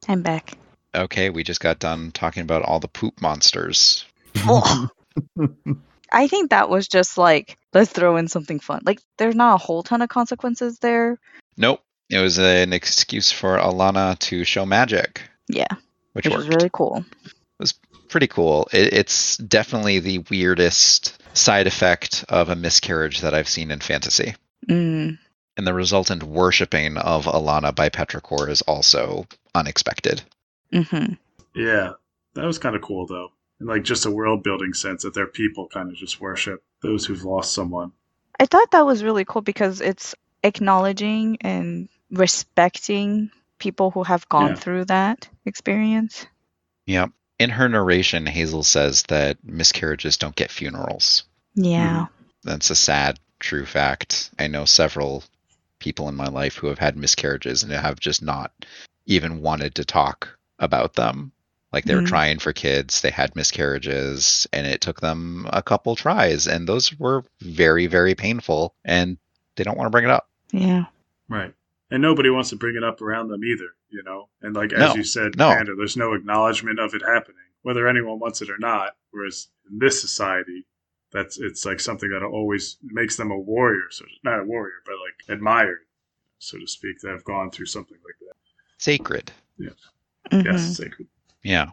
[0.07, 0.57] I'm back.
[0.95, 4.05] okay, we just got done talking about all the poop monsters.
[6.11, 6.23] Ugh.
[6.23, 8.81] I think that was just like let's throw in something fun.
[8.85, 11.19] Like there's not a whole ton of consequences there.
[11.57, 11.81] Nope.
[12.09, 15.65] It was an excuse for Alana to show magic, Yeah,
[16.11, 17.05] which which was really cool.
[17.23, 17.73] It was
[18.09, 18.67] pretty cool.
[18.73, 24.35] It, it's definitely the weirdest side effect of a miscarriage that I've seen in fantasy.
[24.67, 25.17] Mm,
[25.55, 30.21] And the resultant worshipping of Alana by Petrichor is also unexpected.
[30.73, 31.13] hmm
[31.55, 31.93] Yeah,
[32.33, 33.31] that was kind of cool though,
[33.61, 37.05] in like just a world building sense that their people kind of just worship those
[37.05, 37.91] who've lost someone.
[38.39, 44.49] I thought that was really cool because it's acknowledging and respecting people who have gone
[44.49, 44.55] Yeah.
[44.55, 46.25] through that experience.
[46.85, 47.07] Yeah.
[47.39, 51.23] In her narration, Hazel says that miscarriages don't get funerals.
[51.53, 52.05] Yeah.
[52.05, 52.13] Mm-hmm.
[52.43, 54.31] That's a sad, true fact.
[54.39, 55.23] I know several
[55.79, 58.51] people in my life who have had miscarriages and have just not
[59.05, 61.31] even wanted to talk about them.
[61.73, 62.07] Like they were Mhm.
[62.07, 66.93] trying for kids, they had miscarriages, and it took them a couple tries, and those
[66.99, 69.17] were very, very painful, and
[69.55, 70.29] they don't want to bring it up.
[70.51, 70.85] Yeah.
[71.29, 71.53] Right.
[71.89, 74.27] And nobody wants to bring it up around them either, you know?
[74.41, 75.49] And like, as No, you said, no.
[75.49, 78.95] Panda, there's no acknowledgement of it happening, whether anyone wants it or not.
[79.11, 80.65] Whereas in this society,
[81.11, 84.95] that's it's like something that always makes them a warrior, so not a warrior, but
[84.95, 85.85] like admired,
[86.39, 88.35] so to speak, that have gone through something like that.
[88.77, 89.31] Sacred.
[89.59, 90.45] Mhm.
[90.45, 91.07] Yes, sacred.
[91.43, 91.71] Yeah.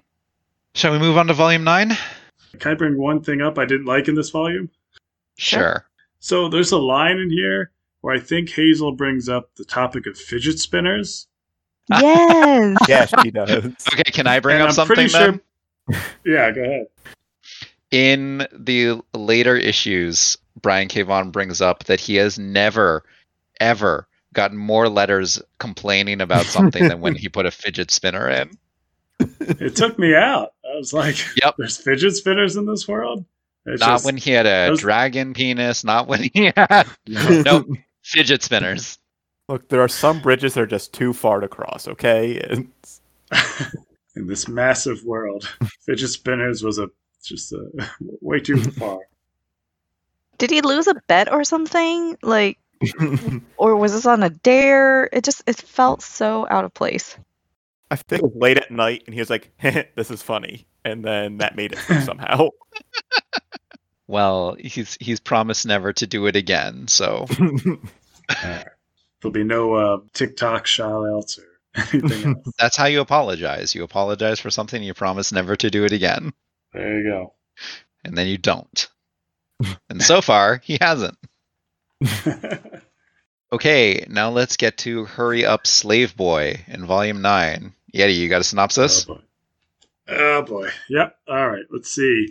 [0.75, 1.97] Shall we move on to volume nine?
[2.59, 4.71] Can I bring one thing up I didn't like in this volume?
[5.37, 5.61] Sure.
[5.61, 5.85] Sure.
[6.21, 10.17] So there's a line in here where I think Hazel brings up the topic of
[10.17, 11.27] fidget spinners.
[11.93, 12.01] Ah.
[12.01, 12.79] Yes.
[12.89, 13.51] yes, she does.
[13.93, 15.41] Okay, can I bring And up I'm something pretty then?
[15.91, 16.87] sure- Yeah, go ahead.
[17.91, 21.03] in the later issues, Brian K.
[21.03, 23.05] Vaughan brings up that he has never,
[23.61, 28.51] ever gotten more letters complaining about something than when he put a fidget spinner in.
[29.21, 30.53] It took me out.
[30.65, 31.55] I was like, Yep.
[31.59, 33.25] there's fidget spinners in this world?
[33.67, 37.69] It's not just- when he had a those- dragon penis, not when he had Nope.
[38.03, 38.99] fidget spinners.
[39.49, 42.39] Look, there are some bridges that are just too far to cross, okay?
[42.39, 42.69] And
[44.17, 45.49] in this massive world,
[45.87, 46.89] fidget spinners was a
[47.25, 47.67] just a,
[48.21, 49.01] way too far.
[50.37, 52.17] Did he lose a bet or something?
[52.23, 52.59] Like,
[53.57, 55.09] or was this on a dare?
[55.13, 57.17] It just it felt so out of place.
[57.91, 59.51] I think it was late at night, and he was like,
[59.97, 62.49] "This is funny," and then that made it somehow.
[64.11, 66.89] Well, he's he's promised never to do it again.
[66.89, 67.27] So
[68.43, 71.45] There'll be no uh, TikTok shout outs or
[71.93, 72.55] anything else.
[72.59, 73.75] that's how you apologize.
[73.75, 76.33] You apologize for something you promise never to do it again,
[76.73, 77.35] There you go.
[78.03, 78.89] and then you don't.
[79.91, 81.19] And so far, he hasn't.
[83.53, 87.75] Okay, now let's get to Hurry Up Slave Boy in Volume 9.
[87.95, 89.07] Yeti, you got a synopsis?
[89.09, 89.21] Oh boy.
[90.09, 90.69] Oh boy.
[90.89, 91.17] Yep.
[91.29, 91.65] All right.
[91.71, 92.29] Let's see.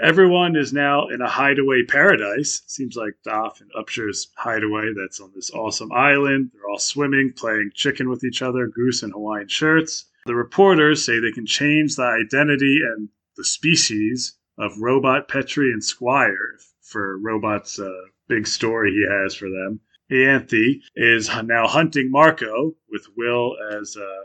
[0.00, 2.62] Everyone is now in a hideaway paradise.
[2.66, 6.50] Seems like Doff and Upsher's hideaway that's on this awesome island.
[6.54, 10.06] They're all swimming, playing chicken with each other, goose and Hawaiian shirts.
[10.24, 15.84] The reporters say they can change the identity and the species of Robot, Petri, and
[15.84, 17.92] Squire for Robot's uh,
[18.28, 19.80] big story he has for them.
[20.10, 24.24] Ianthe is now hunting Marco with Will as uh,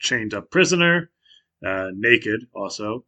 [0.00, 1.10] chained up prisoner,
[1.64, 3.04] uh, naked also.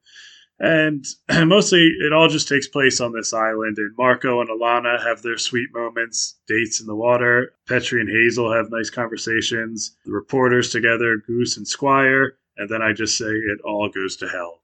[0.60, 1.04] And
[1.46, 5.38] mostly it all just takes place on this island, and Marco and Alana have their
[5.38, 7.54] sweet moments, dates in the water.
[7.66, 9.96] Petri and Hazel have nice conversations.
[10.04, 14.28] The reporters together, Goose and Squire, and then I just say it all goes to
[14.28, 14.60] hell.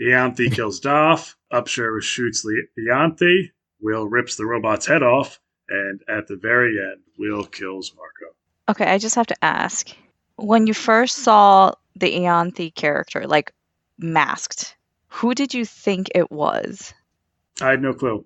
[0.00, 3.50] Ianthe kills Doff, Upsher shoots Le- Ianthe,
[3.80, 5.40] Will rips the robot's head off,
[5.70, 8.34] and at the very end, Will kills Marco.
[8.68, 9.90] Okay, I just have to ask.
[10.40, 13.52] When you first saw the Ianthe character, like
[13.98, 14.76] masked,
[15.08, 16.92] who did you think it was?
[17.60, 18.24] I had no clue.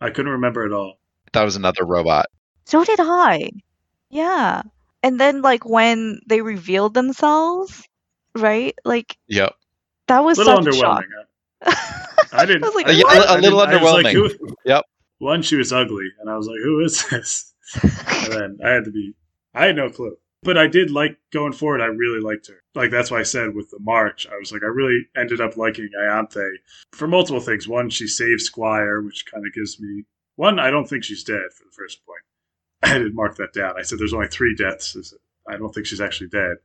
[0.00, 0.98] I couldn't remember at all.
[1.32, 2.26] That was another robot.
[2.64, 3.50] So did I.
[4.10, 4.62] Yeah.
[5.02, 7.86] And then like when they revealed themselves,
[8.36, 8.74] right?
[8.84, 9.54] Like Yep.
[10.08, 11.04] that A was little such a shock.
[11.04, 11.76] underwhelming.
[12.32, 12.64] I didn't.
[12.64, 13.26] I was like, yeah, what?
[13.26, 14.84] a I little didn't- I was like, who- Yep.
[15.18, 18.84] One, she was ugly, and I was like, "Who is this?" And then I had
[18.84, 19.14] to be.
[19.54, 20.14] I had no clue.
[20.46, 21.80] But I did like going forward.
[21.80, 22.62] I really liked her.
[22.76, 25.56] Like that's why I said with the march, I was like, I really ended up
[25.56, 26.48] liking Ianthe
[26.92, 27.66] for multiple things.
[27.66, 30.04] One, she saved Squire, which kind of gives me
[30.36, 30.60] one.
[30.60, 32.22] I don't think she's dead for the first point.
[32.94, 33.74] I did mark that down.
[33.76, 34.96] I said there's only three deaths.
[35.48, 36.58] I don't think she's actually dead,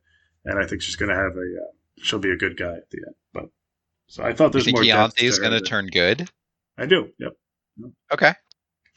[0.46, 1.40] and I think she's going to have a.
[1.40, 1.72] Uh,
[2.04, 3.16] she'll be a good guy at the end.
[3.34, 3.50] But
[4.06, 4.96] so I thought there's you think more.
[4.96, 6.30] Ianthe is going to turn good?
[6.78, 7.10] I do.
[7.18, 7.34] Yep.
[8.14, 8.34] Okay.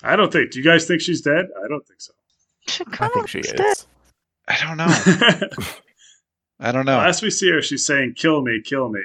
[0.02, 0.50] I don't think.
[0.50, 1.46] Do you guys think she's dead?
[1.64, 2.12] I don't think so.
[2.68, 3.52] She I think she is.
[3.52, 3.76] dead.
[4.48, 4.86] I don't know.
[6.60, 6.98] I don't know.
[6.98, 9.00] Last we see her, she's saying "kill me, kill me,"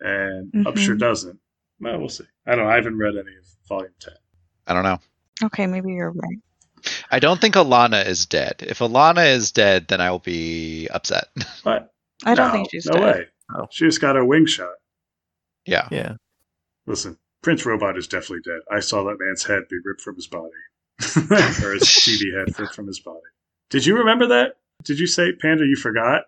[0.00, 0.98] and Upsher Mhm.
[0.98, 1.38] doesn't.
[1.80, 2.24] Well, we'll see.
[2.46, 2.64] I don't.
[2.64, 2.70] know.
[2.70, 4.14] I haven't read any of Volume Ten.
[4.66, 4.98] I don't know.
[5.44, 6.38] Okay, maybe you're right.
[7.10, 8.56] I don't think Alana is dead.
[8.66, 11.28] If Alana is dead, then I will be upset.
[11.64, 11.92] But
[12.24, 12.94] I don't no, think she's dead.
[12.94, 13.16] no dead.
[13.16, 13.26] way.
[13.54, 13.66] Oh.
[13.70, 14.74] She just got her wing shot.
[15.64, 15.88] yeah.
[15.90, 16.14] Yeah.
[16.86, 18.60] Listen, Prince Robot is definitely dead.
[18.70, 20.50] I saw that man's head be ripped from his body,
[21.64, 23.20] or his TV head ripped from his body.
[23.70, 24.56] Did you remember that?
[24.84, 25.64] Did you say Panda?
[25.66, 26.22] You forgot?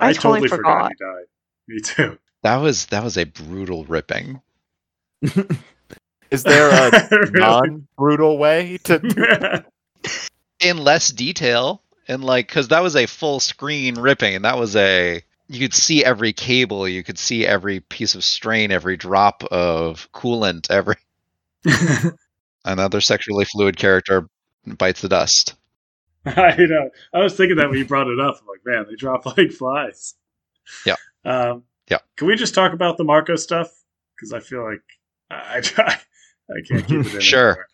[0.00, 1.24] I totally forgot he died.
[1.66, 2.18] Me too.
[2.42, 4.40] That was that was a brutal ripping.
[6.30, 7.30] Is there a Really?
[7.40, 9.64] non-brutal way to?
[10.60, 14.76] In less detail, and like because that was a full screen ripping, and that was
[14.76, 19.42] a you could see every cable, you could see every piece of strain, every drop
[19.44, 20.96] of coolant, every
[22.64, 24.28] another sexually fluid character
[24.66, 25.54] bites the dust.
[26.26, 26.90] I know.
[27.12, 28.38] I was thinking that when you brought it up.
[28.40, 30.14] I'm like, man, they drop like flies.
[30.84, 30.96] Yeah.
[31.24, 31.98] Um, Yeah.
[32.16, 33.72] Can we just talk about the Marco stuff?
[34.16, 34.82] Because I feel like
[35.30, 35.98] I, I,
[36.50, 37.20] I can't keep it in.
[37.20, 37.50] Sure.
[37.50, 37.68] anymore.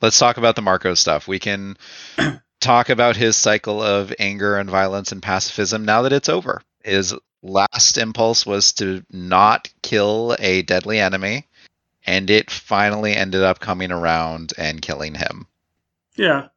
[0.00, 1.26] Let's talk about the Marco stuff.
[1.26, 1.76] We can
[2.60, 6.62] talk about his cycle of anger and violence and pacifism now that it's over.
[6.84, 11.46] His last impulse was to not kill a deadly enemy,
[12.06, 15.46] and it finally ended up coming around and killing him.
[16.16, 16.48] Yeah.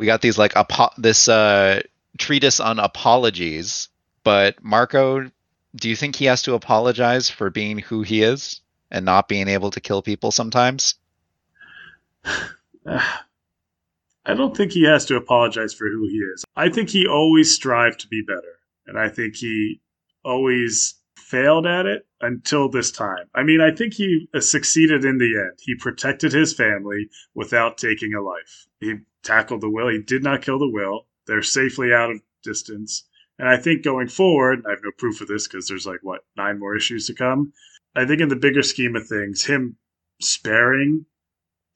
[0.00, 1.82] We got these like apo- this uh,
[2.16, 3.90] treatise on apologies,
[4.24, 5.30] but Marco,
[5.76, 9.46] do you think he has to apologize for being who he is and not being
[9.46, 10.94] able to kill people sometimes?
[12.86, 13.12] I
[14.34, 16.46] don't think he has to apologize for who he is.
[16.56, 18.58] I think he always strived to be better.
[18.86, 19.82] And I think he
[20.24, 20.94] always
[21.30, 23.26] failed at it until this time.
[23.34, 25.58] I mean, I think he uh, succeeded in the end.
[25.60, 28.66] He protected his family without taking a life.
[28.80, 29.88] He tackled the will.
[29.88, 31.06] He did not kill the will.
[31.26, 33.06] They're safely out of distance.
[33.38, 36.24] And I think going forward, I have no proof of this because there's like, what,
[36.36, 37.52] nine more issues to come.
[37.94, 39.76] I think in the bigger scheme of things, him
[40.20, 41.06] sparing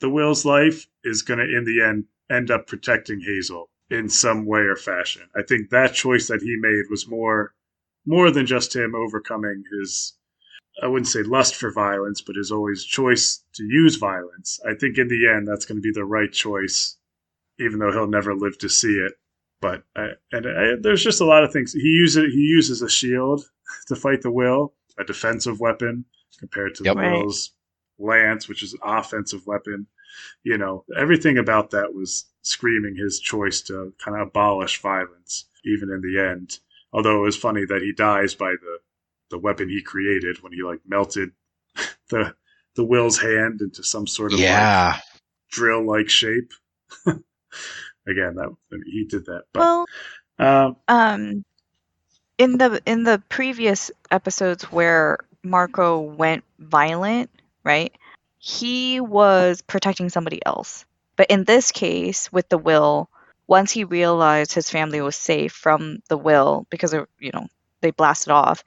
[0.00, 4.46] the will's life is going to, in the end, end up protecting Hazel in some
[4.46, 5.22] way or fashion.
[5.36, 7.54] I think that choice that he made was more
[8.06, 10.14] more than just him overcoming his
[10.82, 14.58] I wouldn't say lust for violence, but his always choice to use violence.
[14.68, 16.96] I think in the end that's going to be the right choice,
[17.60, 19.12] even though he'll never live to see it.
[19.60, 22.32] But I, and I, there's just a lot of things he uses.
[22.34, 23.44] He uses a shield
[23.86, 26.04] to fight the will, a defensive weapon
[26.38, 26.96] compared to Yep.
[26.96, 27.52] the will's
[27.98, 29.86] lance, which is an offensive weapon.
[30.42, 35.90] You know, everything about that was screaming his choice to kind of abolish violence, even
[35.90, 36.58] in the end.
[36.94, 38.78] Although it was funny that he dies by the
[39.30, 41.30] the weapon he created when he like melted
[42.10, 42.34] the
[42.76, 45.00] the will's hand into some sort of like, Yeah.
[45.50, 46.52] drill like shape.
[47.06, 49.44] Again, that I mean, he did that.
[49.52, 49.86] But Well,
[50.38, 51.44] um, um,
[52.38, 57.30] in the in the previous episodes where Marco went violent,
[57.64, 57.92] right?
[58.38, 60.84] He was protecting somebody else.
[61.16, 63.08] But in this case, with the will,
[63.46, 67.46] once he realized his family was safe from the will because of, you know
[67.80, 68.64] they blasted off,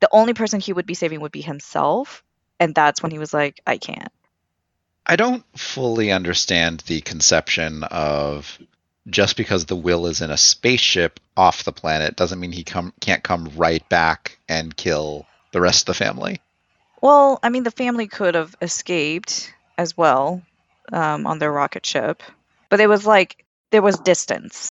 [0.00, 2.22] the only person he would be saving would be himself,
[2.60, 4.12] and that's when he was like, I can't.
[5.04, 8.58] I don't fully understand the conception of
[9.08, 12.92] just because the will is in a spaceship off the planet doesn't mean he come
[13.00, 16.40] can't come right back and kill the rest of the family.
[17.00, 20.42] Well, I mean, the family could have escaped as well
[20.92, 22.22] um, on their rocket ship,
[22.68, 24.68] but it was like there was distance.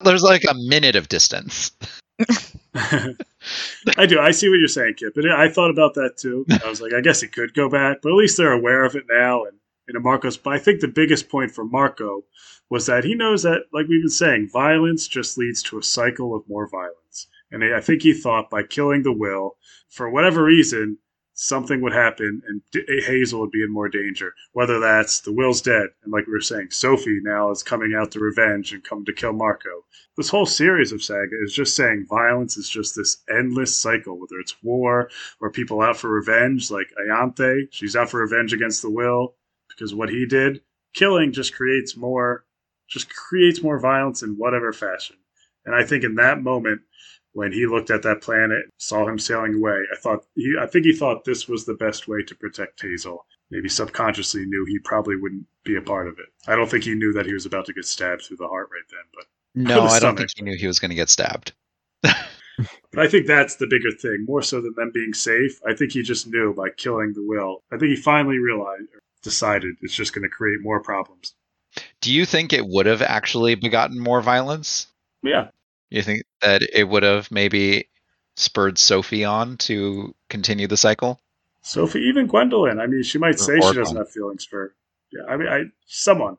[0.00, 1.72] There's like a minute of distance.
[2.74, 4.20] I do.
[4.20, 5.16] I see what you're saying, Kip.
[5.16, 6.44] And I thought about that too.
[6.64, 8.94] I was like, I guess it could go back, but at least they're aware of
[8.94, 9.44] it now.
[9.44, 10.36] And you know, Marco's.
[10.36, 12.24] But I think the biggest point for Marco
[12.68, 16.34] was that he knows that, like we've been saying, violence just leads to a cycle
[16.34, 17.28] of more violence.
[17.50, 19.56] And I think he thought by killing the will,
[19.88, 20.98] for whatever reason,
[21.36, 24.34] something would happen and D- Hazel would be in more danger.
[24.52, 28.10] Whether that's the will's dead, and like we were saying, Sophie now is coming out
[28.12, 29.84] to revenge and come to kill Marco.
[30.16, 34.40] This whole series of saga is just saying violence is just this endless cycle, whether
[34.40, 35.10] it's war
[35.40, 37.68] or people out for revenge, like Ianthe.
[37.70, 39.34] She's out for revenge against the will
[39.68, 40.62] because what he did.
[40.94, 42.46] Killing just creates more,
[42.88, 45.16] just creates more violence in whatever fashion.
[45.66, 46.80] And I think in that moment,
[47.36, 50.86] when he looked at that planet, saw him sailing away, I thought he, I think
[50.86, 53.26] he thought this was the best way to protect Hazel.
[53.50, 56.30] Maybe subconsciously knew he probably wouldn't be a part of it.
[56.48, 58.70] I don't think he knew that he was about to get stabbed through the heart
[58.72, 59.24] right then, but
[59.54, 61.52] No, the I don't think he knew he was going to get stabbed.
[62.90, 65.60] But I think that's the bigger thing, more so than them being safe.
[65.68, 67.62] I think he just knew by killing the will.
[67.70, 71.34] I think he finally realized, or decided, it's just going to create more problems.
[72.00, 74.86] Do you think it would have actually begotten more violence?
[75.22, 75.48] Yeah,
[75.90, 77.88] You think that it would have maybe
[78.36, 81.20] spurred Sophie on to continue the cycle?
[81.62, 82.78] Sophie, even Gwendolyn.
[82.80, 84.74] I mean, she might say Or she doesn't have feelings for.
[85.12, 86.36] Yeah, I mean, I someone,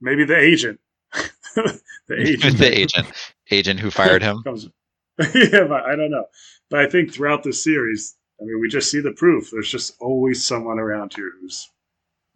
[0.00, 0.80] maybe the agent,
[1.54, 1.80] the
[2.18, 3.06] agent, the agent,
[3.50, 4.42] agent who fired him.
[4.46, 6.24] yeah, but I don't know.
[6.70, 9.50] But I think throughout the series, I mean, we just see the proof.
[9.50, 11.68] There's just always someone around here who's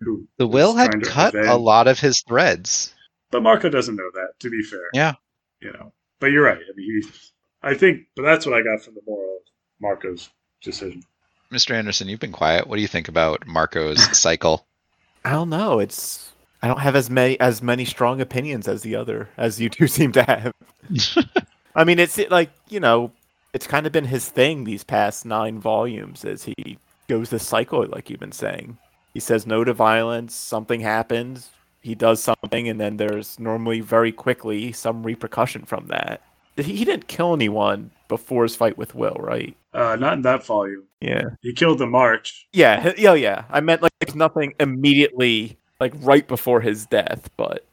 [0.00, 0.26] who.
[0.36, 2.94] The will had cut a lot of his threads.
[3.30, 4.32] But Marco doesn't know that.
[4.40, 5.14] To be fair, Yeah.
[5.60, 5.92] you know.
[6.20, 6.58] But you're right.
[6.58, 7.10] I mean, he.
[7.62, 9.42] I think, but that's what I got from the moral of
[9.80, 10.28] Marco's
[10.62, 11.02] decision.
[11.50, 11.74] Mr.
[11.74, 12.66] Anderson, you've been quiet.
[12.66, 14.66] What do you think about Marco's cycle?
[15.24, 15.78] I don't know.
[15.78, 19.68] It's I don't have as many as many strong opinions as the other as you
[19.68, 20.52] two seem to have.
[21.74, 23.12] I mean, it's like you know,
[23.52, 27.86] it's kind of been his thing these past nine volumes as he goes this cycle,
[27.86, 28.78] like you've been saying.
[29.12, 30.34] He says no to violence.
[30.34, 31.50] Something happens.
[31.84, 36.22] He does something, and then there's normally very quickly some repercussion from that.
[36.56, 39.54] He, he didn't kill anyone before his fight with Will, right?
[39.74, 40.84] Uh, not in that volume.
[41.02, 41.24] Yeah.
[41.42, 42.46] He killed the March.
[42.54, 43.44] Yeah, h- yeah, yeah.
[43.50, 47.66] I meant like there's nothing immediately like right before his death, but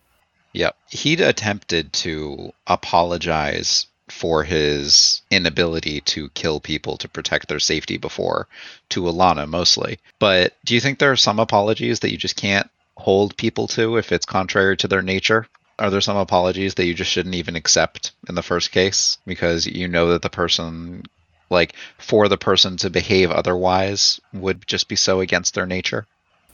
[0.51, 7.95] yeah He'd attempted to apologize for his inability to kill people to protect their safety
[7.95, 8.49] before
[8.89, 9.99] to Alana mostly.
[10.19, 12.69] But do you think there are some apologies that you just can't
[13.01, 15.47] hold people to if it's contrary to their nature?
[15.79, 19.65] Are there some apologies that you just shouldn't even accept in the first case because
[19.65, 21.03] you know that the person
[21.49, 26.07] like for the person to behave otherwise would just be so against their nature?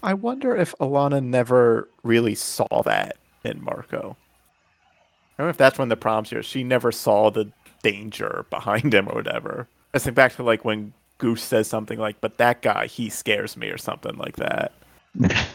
[0.04, 4.18] I wonder if Alana never really saw that in Marco.
[5.38, 6.44] I don't know if that's one of the problems here.
[6.44, 7.52] She never saw the
[7.84, 9.68] danger behind him or whatever.
[9.94, 13.56] I think back to like when Goose says something like, "But that guy, he scares
[13.58, 14.72] me," or something like that.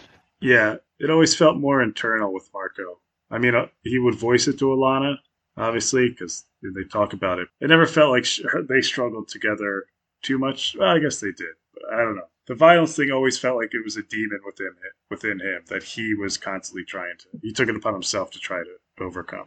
[0.43, 2.99] Yeah, it always felt more internal with Marco.
[3.31, 5.17] I mean, uh, he would voice it to Alana,
[5.57, 7.49] obviously, because they talk about it.
[7.61, 9.85] It never felt like sh- they struggled together
[10.23, 10.77] too much.
[10.79, 12.27] Well, I guess they did, but I don't know.
[12.49, 15.85] The violence thing always felt like it was a demon within him, within him that
[15.85, 17.27] he was constantly trying to.
[17.41, 19.47] He took it upon himself to try to overcome.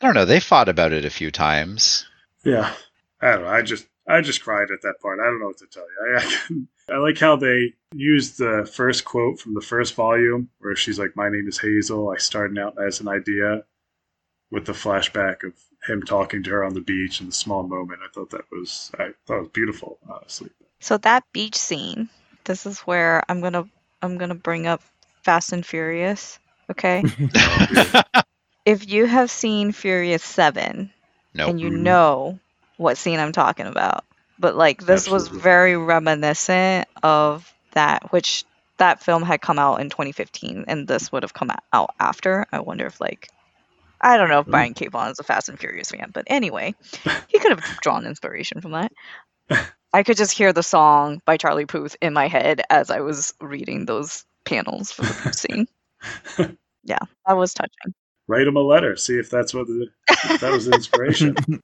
[0.00, 0.24] I don't know.
[0.24, 2.06] They fought about it a few times.
[2.44, 2.72] Yeah,
[3.20, 3.48] I don't know.
[3.48, 5.18] I just I just cried at that part.
[5.20, 6.14] I don't know what to tell you.
[6.16, 10.50] I, I, couldn't- I like how they used the first quote from the first volume,
[10.58, 12.10] where she's like, "My name is Hazel.
[12.10, 13.64] I started out as an idea,"
[14.50, 15.54] with the flashback of
[15.86, 18.00] him talking to her on the beach in the small moment.
[18.04, 20.50] I thought that was I thought it was beautiful, honestly.
[20.80, 22.08] So that beach scene,
[22.44, 23.68] this is where I'm gonna
[24.02, 24.82] I'm gonna bring up
[25.24, 26.38] Fast and Furious.
[26.70, 27.04] Okay.
[28.64, 30.90] if you have seen Furious Seven
[31.34, 31.48] no.
[31.48, 31.80] and you Mhm.
[31.80, 32.38] know
[32.76, 34.04] what scene I'm talking about,
[34.38, 38.44] but like this was very reminiscent of that, which
[38.78, 42.46] that film had come out in 2015, and this would have come out after.
[42.52, 43.28] I wonder if like.
[44.00, 44.50] I don't know if Mm.
[44.50, 44.88] Brian K.
[44.88, 46.74] Vaughan is a Fast and Furious fan, but anyway,
[47.28, 48.92] he could have drawn inspiration from that.
[49.92, 53.34] I could just hear the song by Charlie Puth in my head as I was
[53.40, 55.66] reading those panels for the scene.
[56.84, 57.94] Yeah, that was touching.
[58.28, 58.96] Write him a letter.
[58.96, 59.88] See if that's what the,
[60.22, 61.36] if that was the inspiration.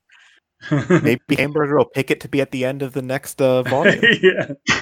[1.03, 4.03] Maybe Hamburger will pick it to be at the end of the next uh, volume.
[4.23, 4.53] yeah.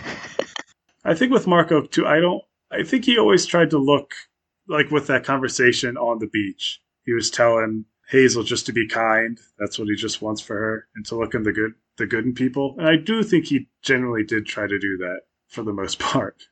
[1.04, 4.12] I think with Marco too, I don't I think he always tried to look
[4.68, 6.80] like with that conversation on the beach.
[7.04, 9.38] He was telling Hazel just to be kind.
[9.58, 12.24] That's what he just wants for her and to look in the good the good
[12.24, 12.74] in people.
[12.78, 16.42] And I do think he generally did try to do that for the most part.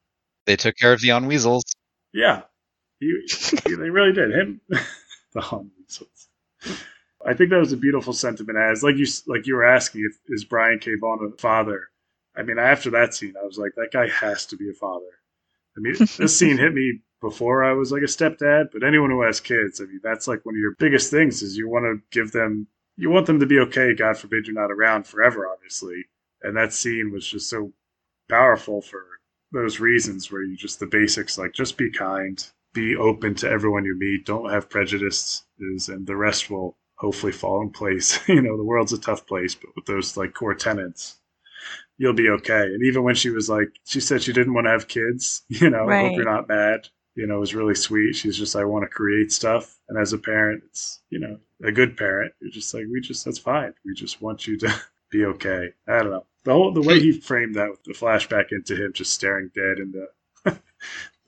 [0.46, 1.64] They took care of the on weasels.
[2.12, 2.42] Yeah.
[3.00, 4.32] He, he- they really did.
[4.32, 4.60] Him
[5.34, 6.28] the hum weasels.
[7.24, 10.18] I think that was a beautiful sentiment as like you like you were asking if
[10.28, 10.92] is Brian K.
[10.94, 11.88] Vaughan a father.
[12.36, 15.04] I mean, after that scene, I was like, that guy has to be a father.
[15.76, 19.22] I mean, this scene hit me before I was like a stepdad, but anyone who
[19.22, 22.00] has kids, I mean, that's like one of your biggest things is you want to
[22.16, 23.94] give them, you want them to be okay.
[23.94, 26.04] God forbid you're not around forever, obviously.
[26.42, 27.72] And that scene was just so
[28.28, 29.04] powerful for
[29.50, 33.84] those reasons where you just the basics like just be kind, be open to everyone
[33.84, 38.20] you meet, don't have prejudices, and the rest will hopefully fall in place.
[38.28, 41.18] you know, the world's a tough place, but with those like core tenets,
[41.98, 42.62] you'll be okay.
[42.62, 45.70] And even when she was like, she said she didn't want to have kids, you
[45.70, 46.08] know, Right.
[46.08, 46.88] hope you're not mad.
[47.14, 48.14] You know, it was really sweet.
[48.14, 49.76] She's just, I want to create stuff.
[49.88, 52.32] And as a parent, it's, you know, a good parent.
[52.40, 53.74] You're just like, we just that's fine.
[53.84, 55.68] We just want you to be okay.
[55.88, 56.26] I don't know.
[56.44, 59.78] The whole the way he framed that with the flashback into him just staring dead
[59.80, 60.08] in the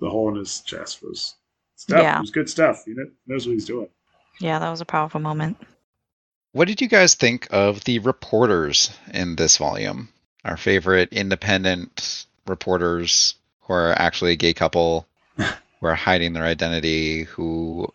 [0.00, 1.34] the hole in his chest was
[1.76, 2.02] stuff.
[2.02, 2.18] Yeah.
[2.18, 2.84] It was good stuff.
[2.86, 3.88] He kn- knows what he's doing.
[4.40, 5.56] Yeah, that was a powerful moment.
[6.52, 10.08] What did you guys think of the reporters in this volume?
[10.44, 17.22] Our favorite independent reporters who are actually a gay couple who are hiding their identity,
[17.24, 17.92] who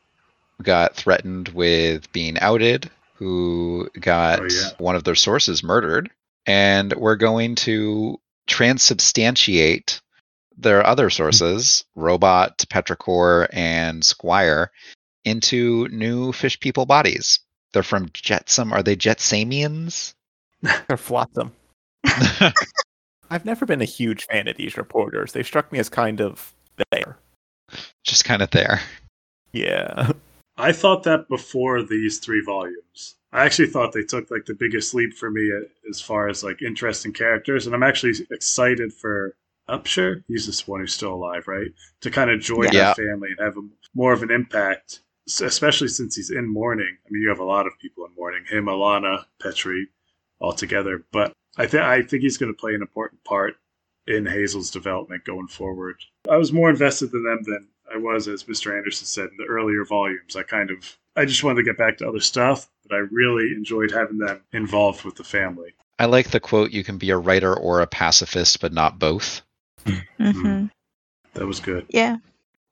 [0.61, 4.69] got threatened with being outed, who got Oh, yeah.
[4.77, 6.09] one of their sources murdered,
[6.45, 9.99] and we're going to transubstantiate
[10.57, 14.71] their other sources, Robot, Petrichor, and Squire,
[15.25, 17.39] into new fish people bodies.
[17.73, 18.71] They're from Jetsam.
[18.71, 20.13] Are they Jetsamians?
[20.89, 21.51] Or Flotsam.
[23.29, 25.31] I've never been a huge fan of these reporters.
[25.33, 26.53] They struck me as kind of
[26.91, 27.17] there.
[28.03, 28.81] Just kind of there.
[29.51, 30.11] Yeah.
[30.57, 33.15] I thought that before these three volumes.
[33.33, 35.51] I actually thought they took like the biggest leap for me
[35.89, 39.35] as far as like interesting characters, and I'm actually excited for
[39.67, 40.23] Upsher.
[40.29, 41.71] He's this one who's still alive, right?
[42.01, 42.93] To kind of join Yeah.
[42.93, 43.61] that family and have a,
[43.93, 46.97] more of an impact, s- especially since he's in mourning.
[47.05, 48.45] I mean, you have a lot of people in mourning.
[48.45, 49.87] Him, Alana, Petri,
[50.39, 51.03] all together.
[51.11, 53.55] But I think I think he's going to play an important part
[54.07, 55.97] in Hazel's development going forward.
[56.29, 58.75] I was more invested in them than I was, as Mr.
[58.75, 60.35] Anderson said, in the earlier volumes.
[60.35, 63.53] I kind of, I just wanted to get back to other stuff, but I really
[63.55, 65.73] enjoyed having them involved with the family.
[65.97, 69.41] I like the quote you can be a writer or a pacifist, but not both.
[69.85, 70.65] Mm-hmm.
[71.33, 71.85] That was good.
[71.89, 72.17] Yeah,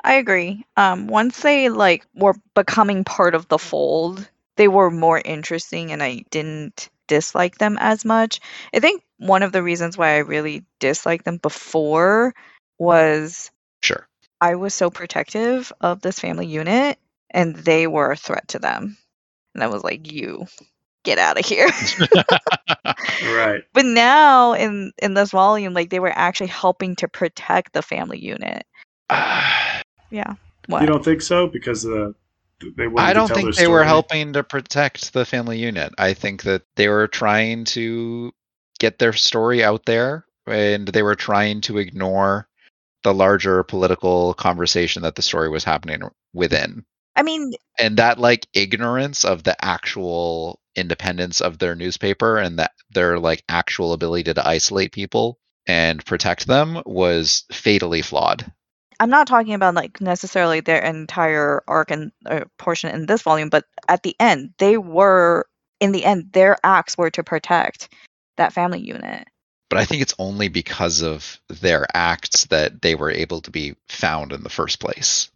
[0.04, 0.66] I agree.
[0.76, 4.28] Um, once they like were becoming part of the fold,
[4.58, 8.40] they were more interesting, and I didn't dislike them as much.
[8.74, 12.34] I think one of the reasons why I really disliked them before
[12.78, 13.50] was
[13.82, 14.08] Sure.
[14.42, 17.00] I was so protective of this family unit,
[17.30, 18.98] and they were a threat to them,
[19.54, 20.48] and I was like, "You,
[21.04, 21.70] get out of here."
[23.36, 23.64] Right.
[23.74, 28.20] but now in in this volume, like they were actually helping to protect the family
[28.20, 28.66] unit.
[30.14, 30.36] Yeah.
[30.68, 30.82] What?
[30.82, 31.48] You don't think so?
[31.48, 32.12] Because uh,
[32.78, 35.94] they wanted I don't tell think their they were helping to protect the family unit.
[35.98, 38.32] I think that they were trying to
[38.80, 42.48] get their story out there and they were trying to ignore
[43.04, 46.02] the larger political conversation that the story was happening
[46.32, 46.86] within.
[47.16, 52.72] I mean, And that like ignorance of the actual independence of their newspaper and that
[52.92, 58.52] their like actual ability to isolate people and protect them was fatally flawed.
[59.00, 63.50] I'm not talking about like necessarily their entire arc and uh, portion in this volume,
[63.50, 65.46] but at the end, they were
[65.80, 67.90] in the end their acts were to protect
[68.38, 69.28] that family unit.
[69.70, 73.76] but I think it's only because of their acts that they were able to be
[73.90, 75.30] found in the first place.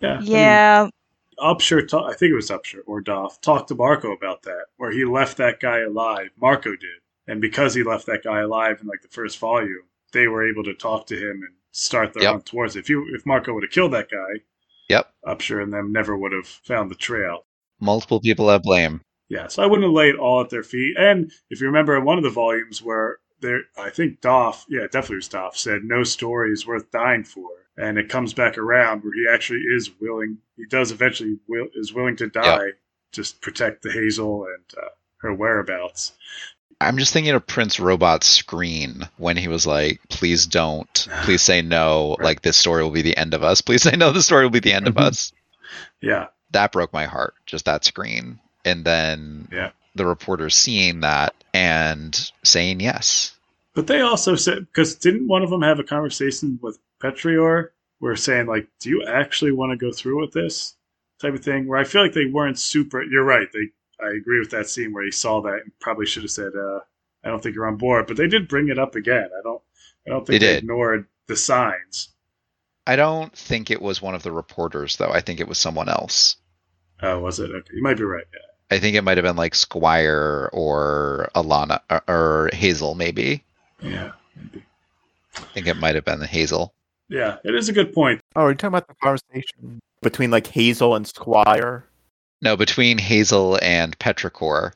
[0.00, 0.14] Yeah.
[0.14, 0.88] I mean, Yeah,
[1.38, 4.92] Upsher, ta- I think it was Upsher or Doff, talked to Marco about that, where
[4.92, 6.30] he left that guy alive.
[6.40, 7.00] Marco did.
[7.26, 9.82] And because he left that guy alive in like the first volume,
[10.12, 12.32] they were able to talk to him and start their Yep.
[12.32, 12.80] hunt towards it.
[12.80, 14.42] If you if Marco would have killed that guy,
[14.88, 15.12] Yep.
[15.26, 17.46] Upsher and them never would have found the trail.
[17.80, 19.00] Multiple people have blame.
[19.28, 20.94] Yeah, so I wouldn't have laid it all at their feet.
[20.98, 24.82] And if you remember in one of the volumes where there, I think Doff, yeah,
[24.82, 29.02] definitely was Doff, said no story is worth dying for, and it comes back around
[29.02, 30.38] where he actually is willing.
[30.56, 32.72] He does eventually will is willing to die
[33.12, 36.12] just protect the Hazel and uh, her whereabouts.
[36.80, 40.92] I'm just thinking of Prince Robot's screen when he was like, please don't,
[41.22, 42.24] please say no, Right.
[42.24, 43.60] like this story will be the end of us.
[43.60, 45.02] Please say no, the story will be the end of Mhm.
[45.04, 45.32] us.
[46.00, 48.38] Yeah, That broke my heart, just that screen.
[48.64, 49.70] And then Yeah.
[49.94, 53.32] the reporters seeing that and saying yes.
[53.74, 57.70] but they also said because didn't one of them have a conversation with Petrichor,
[58.00, 60.74] where saying like, "Do you actually want to go through with this?"
[61.22, 61.66] type of thing.
[61.66, 63.02] Where I feel like they weren't super.
[63.02, 63.48] You're right.
[63.50, 63.70] They
[64.04, 66.80] I agree with that scene where he saw that and probably should have said, uh,
[67.24, 69.28] "I don't think you're on board." But they did bring it up again.
[69.38, 69.62] I don't.
[70.06, 70.64] I don't think They they, did.
[70.64, 72.08] ignored the signs.
[72.86, 75.10] I don't think it was one of the reporters, though.
[75.12, 76.36] I think it was someone else.
[77.00, 77.50] Oh, was it?
[77.52, 78.24] Okay, you might be right.
[78.32, 78.76] Yeah.
[78.76, 83.44] I think it might have been like Squire or Alana or, or Hazel, maybe.
[83.80, 84.12] Yeah.
[84.34, 84.64] Maybe.
[85.36, 86.74] I think it might have been the Hazel.
[87.08, 87.36] Yeah.
[87.44, 88.20] It is a good point.
[88.34, 91.84] Oh, are you talking about the conversation between like Hazel and Squire?
[92.42, 94.72] No, between Hazel and Petrichor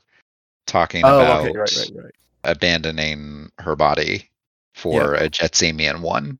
[0.66, 2.14] talking Oh, about okay, right, right, right.
[2.44, 4.30] abandoning her body
[4.74, 6.38] for a Jetsamian one.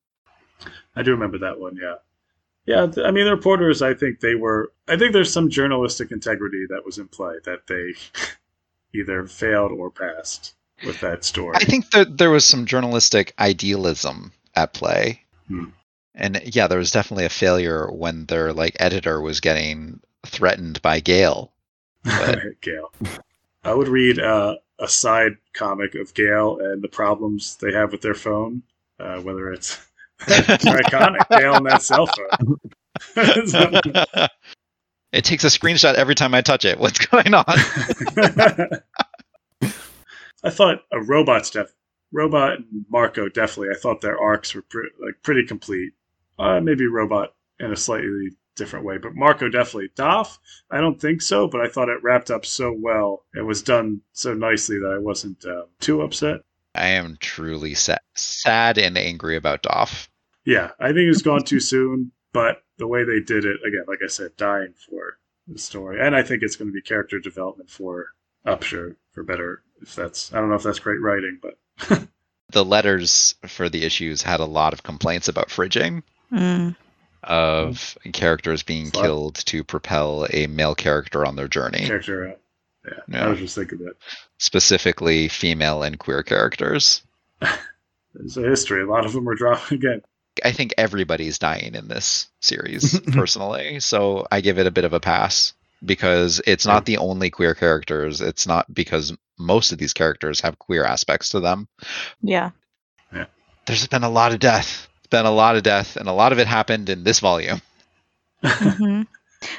[0.94, 1.77] I do remember that one.
[1.77, 1.97] Yeah.
[2.65, 3.81] Yeah, th- I mean, the reporters.
[3.81, 4.73] I think they were.
[4.89, 7.94] I think there's some journalistic integrity that was in play that they
[8.98, 10.55] either failed or passed
[10.85, 11.57] with that story.
[11.57, 15.23] I think that there was some journalistic idealism at play.
[15.47, 15.66] Hmm.
[16.15, 21.01] And yeah, there was definitely a failure when their like editor was getting threatened by
[21.01, 21.53] Gale.
[22.05, 22.93] But Gale.
[23.65, 28.01] I would read uh, a side comic of Gale and the problems they have with
[28.01, 28.62] their phone,
[29.01, 29.85] uh, whether it's
[30.28, 32.61] it's iconic Gale and that cell phone.
[35.12, 36.78] It takes a screenshot every time I touch it.
[36.78, 37.44] What's going on?
[40.44, 41.73] I thought a robot's def
[42.12, 43.74] robot and Marco definitely.
[43.74, 45.93] I thought their arcs were pre- like pretty complete.
[46.39, 49.91] Uh, maybe robot in a slightly different way, but Marco definitely.
[49.95, 50.39] Doff,
[50.70, 53.24] I don't think so, but I thought it wrapped up so well.
[53.35, 56.41] It was done so nicely that I wasn't uh, too upset.
[56.74, 60.09] I am truly sad, sad and angry about Doff.
[60.45, 64.01] Yeah, I think it's gone too soon, but the way they did it, again, like
[64.05, 67.70] I said, dying for the story, and I think it's going to be character development
[67.70, 68.09] for
[68.47, 69.62] Upsher for better.
[69.81, 71.59] If that's, I don't know if that's great writing, but
[72.51, 76.03] The letters for the issues had a lot of complaints about fridging
[76.33, 76.74] Mm.
[77.22, 79.02] Of characters being Slut.
[79.02, 82.32] killed to propel a male character on their journey, character, uh,
[82.86, 83.26] yeah, Yeah.
[83.26, 83.94] I was just thinking that.
[84.38, 87.02] specifically female and queer characters.
[88.14, 88.82] There's a history.
[88.82, 90.02] A lot of them are dropped again.
[90.44, 93.80] I think everybody's dying in this series, personally.
[93.80, 97.55] So I give it a bit of a pass because it's not the only queer
[97.55, 98.20] characters.
[98.20, 101.68] It's not because most of these characters have queer aspects to them.
[102.22, 102.51] Yeah.
[103.12, 103.26] Yeah.
[103.66, 104.88] There's been a lot of death.
[105.07, 107.62] It's been a lot of death, and a lot of it happened in this volume.
[108.43, 109.03] hmm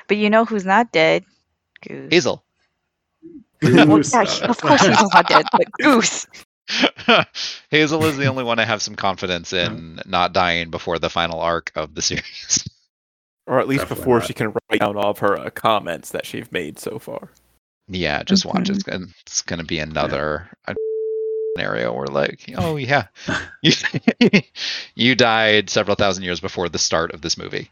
[0.09, 1.23] But you know who's not dead?
[1.87, 2.09] Goose.
[2.11, 2.43] Hazel.
[3.61, 3.87] Well, yeah, of
[4.59, 6.27] course Hazel's not dead, but Goose.
[7.71, 11.39] Hazel is the only one I have some confidence in not dying before the final
[11.39, 12.67] arc of the series.
[13.45, 14.27] Or at least Definitely before not.
[14.27, 17.29] she can write down all of her uh, comments that she's made so far.
[17.87, 18.65] Yeah, just watch.
[18.65, 18.69] Mhm.
[18.71, 20.73] It's gonna, it's gonna be another uh,
[21.57, 23.07] scenario where like, oh yeah,
[23.63, 23.71] you,
[24.95, 27.69] you died several thousand years before the start of this movie.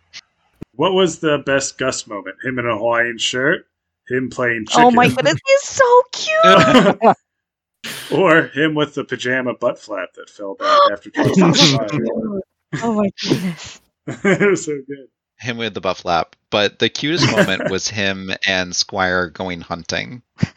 [0.73, 2.35] What was the best Gus moment?
[2.43, 3.67] Him in a Hawaiian shirt,
[4.09, 7.15] him playing chicken, Oh my goodness, he's so cute.
[8.11, 12.41] or him with the pajama butt flap that fell back after Charles was fired.
[12.81, 13.81] oh my goodness.
[14.07, 15.07] it was so good.
[15.39, 20.21] Him with the buff lap, but the cutest moment was him and Squire going hunting.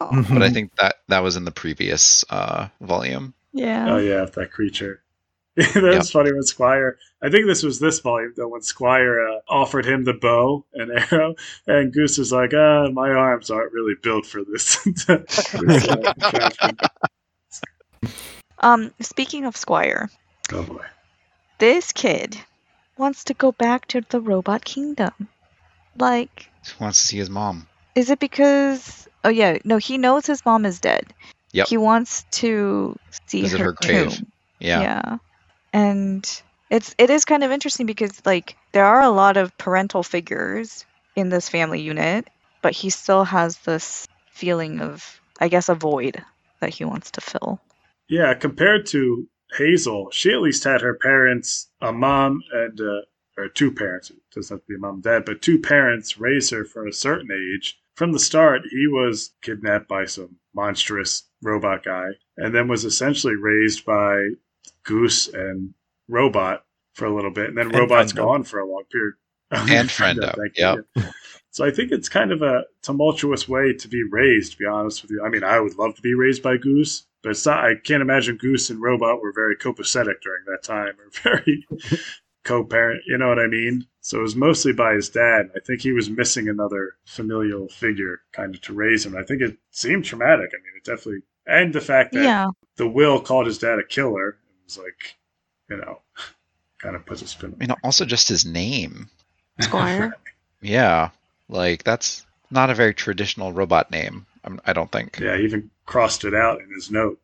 [0.00, 3.34] Oh, But I think that that was in the previous uh, volume.
[3.52, 3.86] yeah.
[3.94, 5.02] Oh yeah, that creature.
[5.56, 6.98] That's funny when Squire.
[7.22, 10.90] I think this was this volume though when Squire uh, offered him the bow and
[10.90, 11.34] arrow,
[11.66, 16.72] and Goose was like, "Ah, my arms aren't really built for this." This, uh.
[18.58, 20.10] Um, speaking of Squire,
[20.52, 20.84] oh boy.
[21.58, 22.36] this kid
[22.98, 25.12] wants to go back to the robot kingdom.
[25.98, 27.66] Like, He wants to see his mom.
[27.94, 29.08] is it because?
[29.24, 31.12] Oh yeah, no, he knows his mom is dead.
[31.52, 31.66] Yep.
[31.68, 32.96] He wants to
[33.26, 34.12] see Visit her, her grave.
[34.16, 34.32] tomb.
[34.60, 35.18] Yeah.
[35.72, 40.02] And it's it is kind of interesting because like there are a lot of parental
[40.02, 40.84] figures
[41.16, 42.28] in this family unit,
[42.62, 46.22] but he still has this feeling of I guess a void
[46.60, 47.60] that he wants to fill.
[48.08, 53.00] Yeah, compared to Hazel, she at least had her parents, a mom and uh,
[53.38, 54.10] or two parents.
[54.10, 56.86] It doesn't have to be a mom and dad, but two parents raised her for
[56.86, 57.78] a certain age.
[57.94, 63.36] From the start, he was kidnapped by some monstrous robot guy, and then was essentially
[63.36, 64.22] raised by
[64.84, 65.72] Goose and
[66.08, 66.64] Robot
[66.94, 68.16] for a little bit, and then And Robot's Friendo.
[68.16, 69.14] gone for a long period.
[69.50, 70.84] And Friendo, you.
[71.56, 74.52] So I think it's kind of a tumultuous way to be raised.
[74.52, 77.06] To be honest with you, I mean, I would love to be raised by Goose,
[77.22, 77.64] but it's not.
[77.64, 81.66] I can't imagine Goose and Robot were very copacetic during that time, or very
[82.44, 83.04] co-parent.
[83.06, 83.86] You know what I mean?
[84.02, 85.46] So it was mostly by his dad.
[85.56, 89.16] I think he was missing another familial figure, kind of to raise him.
[89.16, 90.50] I think it seemed traumatic.
[90.52, 92.48] I mean, it definitely, and the fact that Yeah.
[92.76, 95.16] the will called his dad a killer it was like,
[95.70, 96.02] you know,
[96.80, 97.54] kind of puts a spin.
[97.54, 99.08] I mean, also just his name.
[99.60, 100.18] Squire.
[100.62, 101.10] Yeah,
[101.48, 104.26] like that's not a very traditional robot name.
[104.44, 105.18] I'm, I don't think.
[105.20, 107.20] Yeah, he even crossed it out in his note.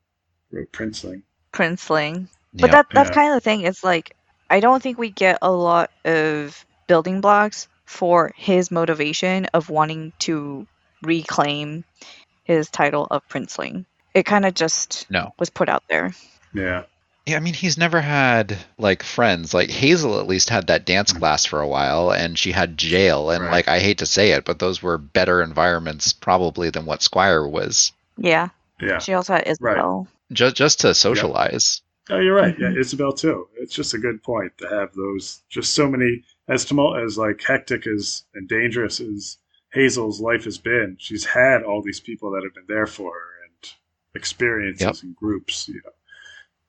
[0.50, 1.22] Wrote Princeling.
[1.52, 2.28] Princeling.
[2.54, 2.72] But Yeah.
[2.72, 3.14] that that's Yeah.
[3.14, 3.62] kind of the thing.
[3.62, 4.16] It's like
[4.50, 10.12] I don't think we get a lot of building blocks for his motivation of wanting
[10.20, 10.66] to
[11.02, 11.84] reclaim
[12.44, 13.86] his title of princeling.
[14.14, 15.32] It kind of just No.
[15.38, 16.12] was put out there.
[16.52, 16.84] Yeah.
[17.26, 19.54] Yeah, I mean, he's never had like friends.
[19.54, 21.20] Like Hazel at least had that dance mm-hmm.
[21.20, 23.30] class for a while, and she had jail.
[23.30, 23.52] And Right.
[23.52, 27.46] like, I hate to say it, but those were better environments probably than what Squire
[27.46, 27.92] was.
[28.16, 28.48] Yeah.
[28.80, 28.98] Yeah.
[28.98, 30.06] She also had Izabel.
[30.06, 30.06] Right.
[30.32, 31.82] Just just to socialize.
[32.10, 32.56] Oh, you're right.
[32.58, 32.80] Yeah, mm-hmm.
[32.80, 33.48] Izabel too.
[33.56, 35.42] It's just a good point to have those.
[35.48, 39.38] Just so many as tumult as like hectic as and dangerous as
[39.72, 40.96] Hazel's life has been.
[40.98, 43.72] She's had all these people that have been there for her and
[44.16, 45.02] experiences Yep.
[45.04, 45.68] and groups.
[45.68, 45.92] You know,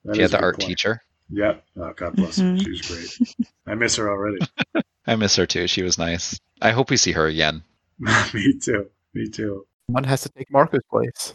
[0.05, 0.67] That She had the art point.
[0.69, 1.01] teacher.
[1.29, 1.63] Yep.
[1.77, 2.43] Oh, God bless her.
[2.43, 2.63] Mhm.
[2.63, 3.35] She was great.
[3.65, 4.39] I miss her already.
[5.07, 5.67] I miss her too.
[5.67, 6.39] She was nice.
[6.61, 7.63] I hope we see her again.
[7.99, 8.89] Me too.
[9.13, 9.65] Me too.
[9.87, 11.33] One has to take Marco's place.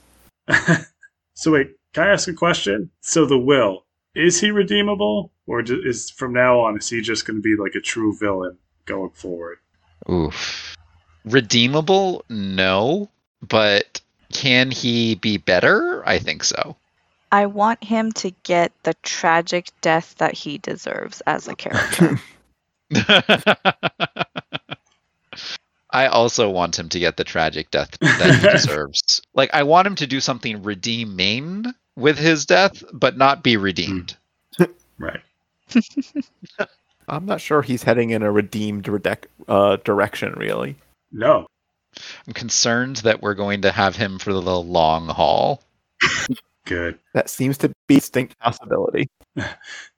[1.34, 2.90] so wait, can I ask a question?
[3.00, 3.84] So the will
[4.14, 7.74] is he redeemable, or is from now on is he just going to be like
[7.74, 9.58] a true villain going forward?
[10.10, 10.76] Oof.
[11.24, 12.24] Redeemable?
[12.28, 13.10] No.
[13.46, 14.00] But
[14.32, 16.02] can he be better?
[16.06, 16.76] I think so.
[17.30, 22.20] I want him to get the tragic death that he deserves as a character.
[25.90, 29.22] I also want him to get the tragic death that he deserves.
[29.34, 34.16] Like, I want him to do something redeeming with his death, but not be redeemed.
[35.00, 35.20] Right.
[37.06, 40.74] I'm not sure he's heading in a redeemed redec- uh, direction, really.
[41.12, 41.46] No.
[42.26, 45.62] I'm concerned that we're going to have him for the long haul.
[46.68, 46.98] Good.
[47.14, 49.08] That seems to be a distinct possibility.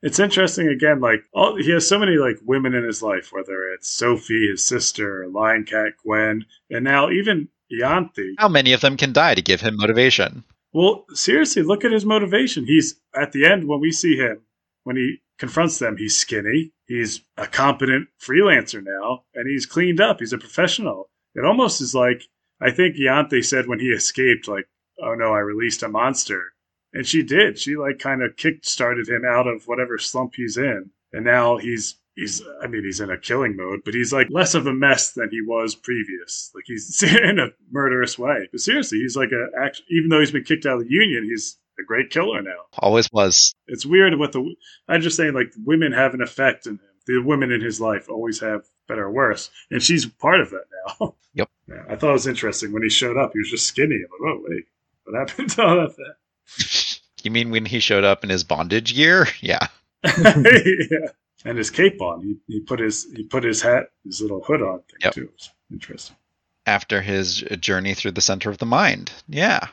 [0.03, 1.01] It's interesting again.
[1.01, 4.67] Like all, he has so many like women in his life, whether it's Sophie, his
[4.67, 8.35] sister, Lying Cat, Gwen, and now even Ianthe.
[8.39, 10.45] How many of them can die to give him motivation?
[10.73, 12.67] Well, seriously, look at his motivation.
[12.67, 14.43] He's at the end when we see him,
[14.85, 16.73] when he confronts them, he's skinny.
[16.87, 20.21] He's a competent freelancer now, and he's cleaned up.
[20.21, 21.11] He's a professional.
[21.35, 22.25] It almost is like
[22.61, 24.69] I think Ianthe said when he escaped, like,
[25.03, 26.53] "Oh no, I released a monster,"
[26.93, 27.59] and she did.
[27.59, 31.57] She like kind of kick started him out of whatever slump he's in, and now
[31.57, 34.73] he's he's I mean he's in a killing mode, but he's like less of a
[34.73, 36.51] mess than he was previous.
[36.55, 38.49] Like he's in a murderous way.
[38.51, 41.25] But seriously, he's like a act- even though he's been kicked out of the union,
[41.25, 42.67] he's a great killer now.
[42.79, 43.55] Always was.
[43.67, 44.55] It's weird what the
[44.89, 46.81] I'm just saying like women have an effect in him.
[47.07, 50.65] The women in his life always have better or worse, and she's part of that
[51.01, 51.15] now.
[51.33, 51.49] Yep.
[51.69, 53.31] Yeah, I thought it was interesting when he showed up.
[53.33, 53.95] He was just skinny.
[53.95, 54.65] I'm like, oh wait,
[55.05, 56.15] what happened to all of that?
[57.23, 59.27] You mean when he showed up in his bondage gear?
[59.43, 59.67] Yeah.
[60.05, 61.09] yeah.
[61.45, 62.23] And his cape on.
[62.23, 65.13] He, he put his he put his hat, his little hood on thing Yep.
[65.13, 65.23] too.
[65.25, 66.17] It was interesting.
[66.65, 69.13] After his journey through the center of the mind.
[69.29, 69.69] Yeah.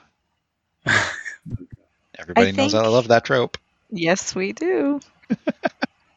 [2.20, 3.58] Everybody knows I love that trope.
[3.90, 5.00] Yes, we do.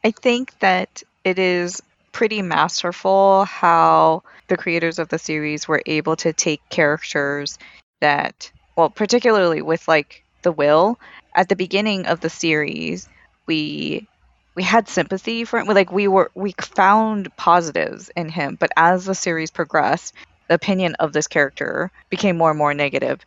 [0.03, 1.81] I think that it is
[2.11, 7.57] pretty masterful how the creators of the series were able to take characters
[8.01, 10.99] that, well, particularly with like the will,
[11.35, 13.07] at the beginning of the series,
[13.45, 14.07] we
[14.55, 15.67] we had sympathy for him.
[15.67, 20.13] Like we were we found positives in him, but as the series progressed,
[20.47, 23.19] the opinion of this character became more and more negative.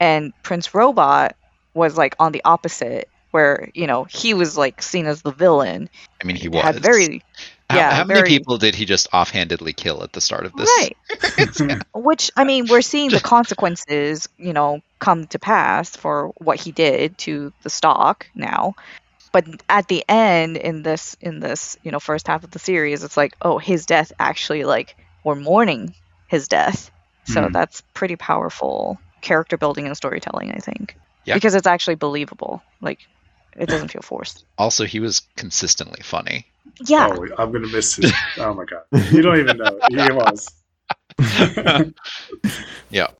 [0.00, 1.36] And Prince Robot
[1.74, 5.88] was like on the opposite where you know he was like seen as the villain
[6.22, 6.62] I mean, he was.
[6.62, 7.22] had very
[7.70, 10.52] How, yeah, how many very- people did he just offhandedly kill at the start of
[10.54, 10.68] this?
[10.78, 16.58] right which i mean we're seeing the consequences you know come to pass for what
[16.64, 18.72] he did to the stock now
[19.32, 23.02] but at the end in this in this you know first half of the series
[23.02, 25.92] it's like oh his death actually like we're mourning
[26.28, 26.90] his death
[27.26, 27.52] so Hmm.
[27.52, 31.34] that's pretty powerful character building and storytelling i think Yeah.
[31.34, 33.00] because it's actually believable like
[33.56, 36.46] it doesn't feel forced Also, he was consistently funny.
[36.88, 38.12] yeah Oh, I'm gonna miss his.
[38.38, 39.78] Oh my god, you don't even know.
[39.88, 40.48] He was.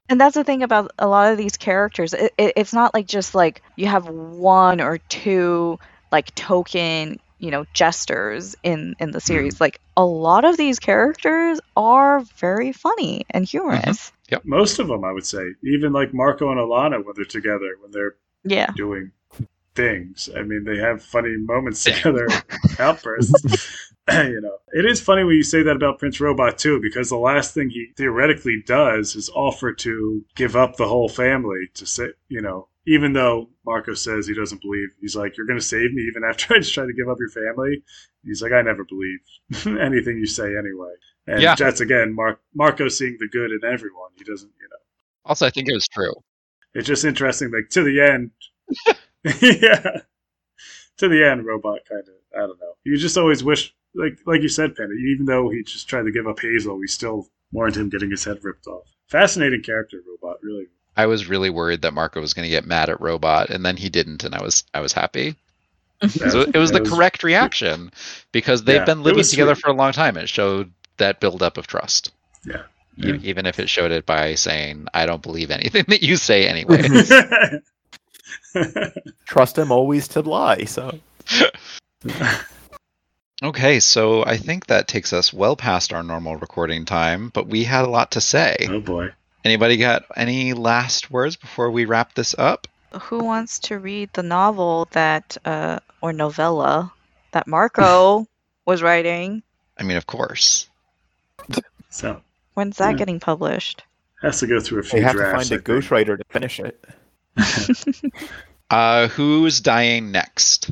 [0.09, 2.12] And that's the thing about a lot of these characters.
[2.12, 5.78] It, it, it's not like just like you have one or two
[6.10, 9.27] like token, you know, jesters in in the mm-hmm.
[9.27, 9.60] series.
[9.60, 13.59] Like a lot of these characters are very funny and mm-hmm.
[13.59, 14.12] humorous.
[14.31, 17.77] Yep, Most of them, I would say, even like Marco and Alana when they're together,
[17.82, 18.14] when they're
[18.44, 18.70] Yeah.
[18.74, 19.12] doing
[19.74, 20.28] things.
[20.35, 22.27] I mean, they have funny moments together,
[22.78, 23.91] outbursts.
[24.12, 27.16] you know, it is funny when you say that about Prince Robot too, because the
[27.16, 32.09] last thing he theoretically does is offer to give up the whole family to say,
[32.29, 35.93] you know, even though Marco says he doesn't believe, he's like, "You're going to save
[35.93, 37.83] me even after I just try to give up your family."
[38.24, 39.20] He's like, "I never believe
[39.81, 40.93] anything you say anyway."
[41.29, 41.55] And Yeah.
[41.55, 44.11] that's again, Mark Marco seeing the good in everyone.
[44.16, 44.77] He doesn't, you know.
[45.24, 46.12] Also, I think it was true.
[46.74, 48.31] It's just interesting, like to the end.
[49.41, 50.01] yeah,
[50.97, 52.15] to the end, robot kind of.
[52.35, 52.73] I don't know.
[52.83, 54.94] You just always wish, like like you said, Penny.
[55.12, 58.24] Even though he just tried to give up Hazel, we still warned him getting his
[58.24, 58.86] head ripped off.
[59.10, 60.39] Fascinating character, robot.
[60.43, 60.66] Really.
[60.97, 63.78] I was really worried that Marco was going to get mad at Robot, and then
[63.78, 65.36] he didn't, and I was I was happy.
[66.09, 67.93] So it was the That correct reaction
[68.32, 69.62] because they've Yeah, been living together sweet.
[69.62, 70.16] for a long time.
[70.16, 72.10] It showed that buildup of trust.
[72.44, 72.62] Yeah.
[72.98, 73.16] E- Yeah.
[73.23, 76.82] Even if it showed it by saying, "I don't believe anything that you say anyway."
[79.27, 80.64] Trust him always to lie.
[80.64, 80.98] So
[83.43, 87.64] okay, so I think that takes us well past our normal recording time, but we
[87.64, 88.56] had a lot to say.
[88.69, 89.10] oh boy.
[89.44, 92.69] Anybody got any last words before we wrap this up?
[93.02, 96.93] Who wants to read the novel that uh or novella
[97.32, 98.27] that Marco
[98.66, 99.43] was writing?
[99.78, 100.69] I mean, of course.
[101.89, 102.20] So
[102.55, 102.97] When's that Yeah.
[102.98, 103.82] getting published?
[104.20, 106.85] Has to go through a few They have to find a ghostwriter to finish it.
[108.70, 110.70] Uh, who's dying next?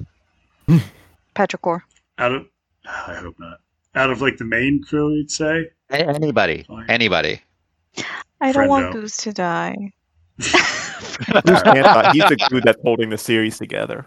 [1.36, 1.82] Petrichor.
[2.16, 2.46] Out of,
[2.86, 3.58] I hope not.
[3.94, 5.70] Out of like the main crew, you'd say.
[5.90, 6.64] A- Anybody.
[6.68, 6.86] Fine.
[6.88, 7.42] Anybody.
[8.40, 9.92] I don't want Goose to die.
[10.38, 10.52] Goose
[11.62, 12.12] can't die.
[12.12, 14.06] He's the glue that's holding the series together.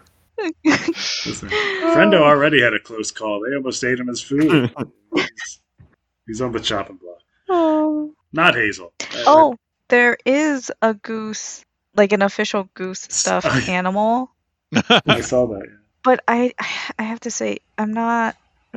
[0.64, 3.40] Listen, Friendo already had a close call.
[3.48, 4.70] They almost ate him as food.
[5.14, 5.60] he's,
[6.26, 7.18] he's on the chopping block.
[7.48, 8.12] oh.
[8.32, 8.92] Not Hazel.
[9.00, 9.56] Uh, oh,
[9.88, 11.64] there is a goose,
[11.94, 14.30] like an official goose stuffed I- animal.
[15.06, 15.62] I saw that.
[15.68, 15.76] yeah.
[16.02, 16.52] But I,
[16.98, 18.34] I have to say, I'm not.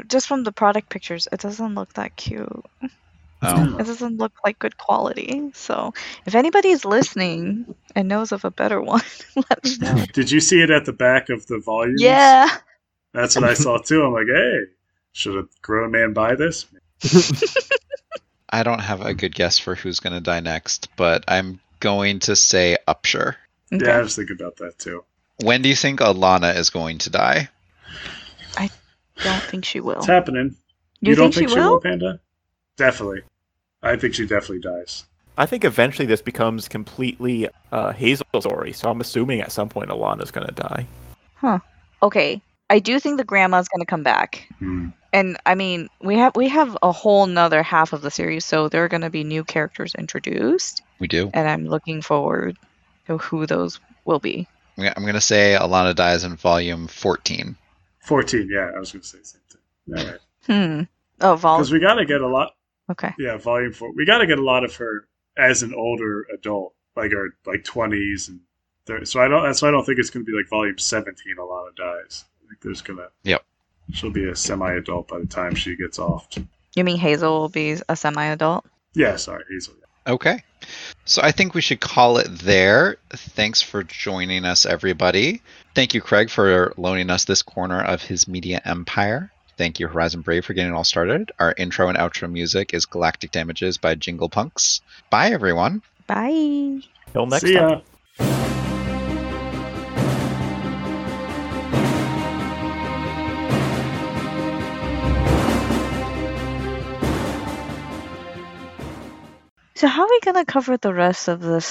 [0.08, 2.66] Just from the product pictures, it doesn't look that cute.
[3.42, 3.78] Oh.
[3.80, 5.52] It doesn't look like good quality.
[5.54, 5.94] So,
[6.26, 9.02] if anybody's listening and knows of a better one,
[9.36, 10.06] let me know.
[10.14, 11.98] Did you see it at the back of the volume?
[12.00, 12.48] Yeah.
[13.14, 14.04] That's what I saw too.
[14.04, 14.62] I'm like, hey,
[15.12, 16.66] should a grown man buy this?
[18.50, 22.20] I don't have a good guess for who's going to die next, but I'm going
[22.20, 23.36] to say Upsher.
[23.74, 23.86] Okay.
[23.86, 25.04] Yeah, I was thinking about that too.
[25.44, 27.50] When do you think Alana is going to die?
[29.24, 29.98] Don't think she will.
[29.98, 30.56] It's happening.
[31.02, 31.80] You, don't think, think she will?
[31.80, 32.20] Panda?
[32.76, 33.22] Definitely.
[33.82, 35.06] I think she definitely dies.
[35.38, 39.90] I think eventually this becomes completely uh, Hazel's story, so I'm assuming at some point
[39.90, 40.88] Alana's gonna die.
[41.36, 41.60] Huh.
[42.02, 42.42] Okay.
[42.70, 44.48] I do think the grandma's going to come back.
[44.60, 44.88] Hmm.
[45.14, 48.68] and I mean, we have we have a whole nother half of the series, so
[48.68, 51.32] there are going to be new characters introduced, We do.
[51.34, 52.58] and I'm looking forward
[53.06, 54.48] to who those will be.
[54.78, 57.56] I'm going to say Alana dies in volume 14.
[58.08, 59.98] 14, yeah, I was going to say the same thing.
[59.98, 60.20] All right.
[60.46, 60.82] Hmm.
[61.22, 61.58] Oh, Vol.
[61.58, 62.56] Because we got to get a lot,
[62.90, 63.12] Okay.
[63.20, 63.92] yeah, volume four.
[63.94, 65.08] We got to get a lot of her
[65.38, 68.40] as an older adult, like her like 20s and
[68.86, 69.06] 30.
[69.06, 71.36] So I don't, that's why I don't think it's going to be like volume 17.
[71.38, 72.24] Alana dies.
[72.46, 73.44] I think there's going to, Yep.
[73.94, 76.28] she'll be a semi adult by the time she gets off.
[76.76, 78.64] You mean Hazel will be a semi-adult?
[78.94, 79.74] Yeah, sorry, Hazel.
[80.08, 80.44] Okay.
[81.06, 82.98] So I think we should call it there.
[83.12, 85.42] Thanks for joining us, everybody.
[85.76, 89.32] Thank you, Craig, for loaning us this corner of his media empire.
[89.58, 91.32] Thank you, Horizon Brave, for getting it all started.
[91.40, 94.82] Our intro and outro music is Galactic Damages by Jingle Punks.
[95.10, 95.82] Bye, everyone.
[96.06, 96.82] Bye.
[97.12, 97.82] Till next See time.
[98.20, 98.44] ya.
[109.78, 111.68] So how are we gonna cover the rest of this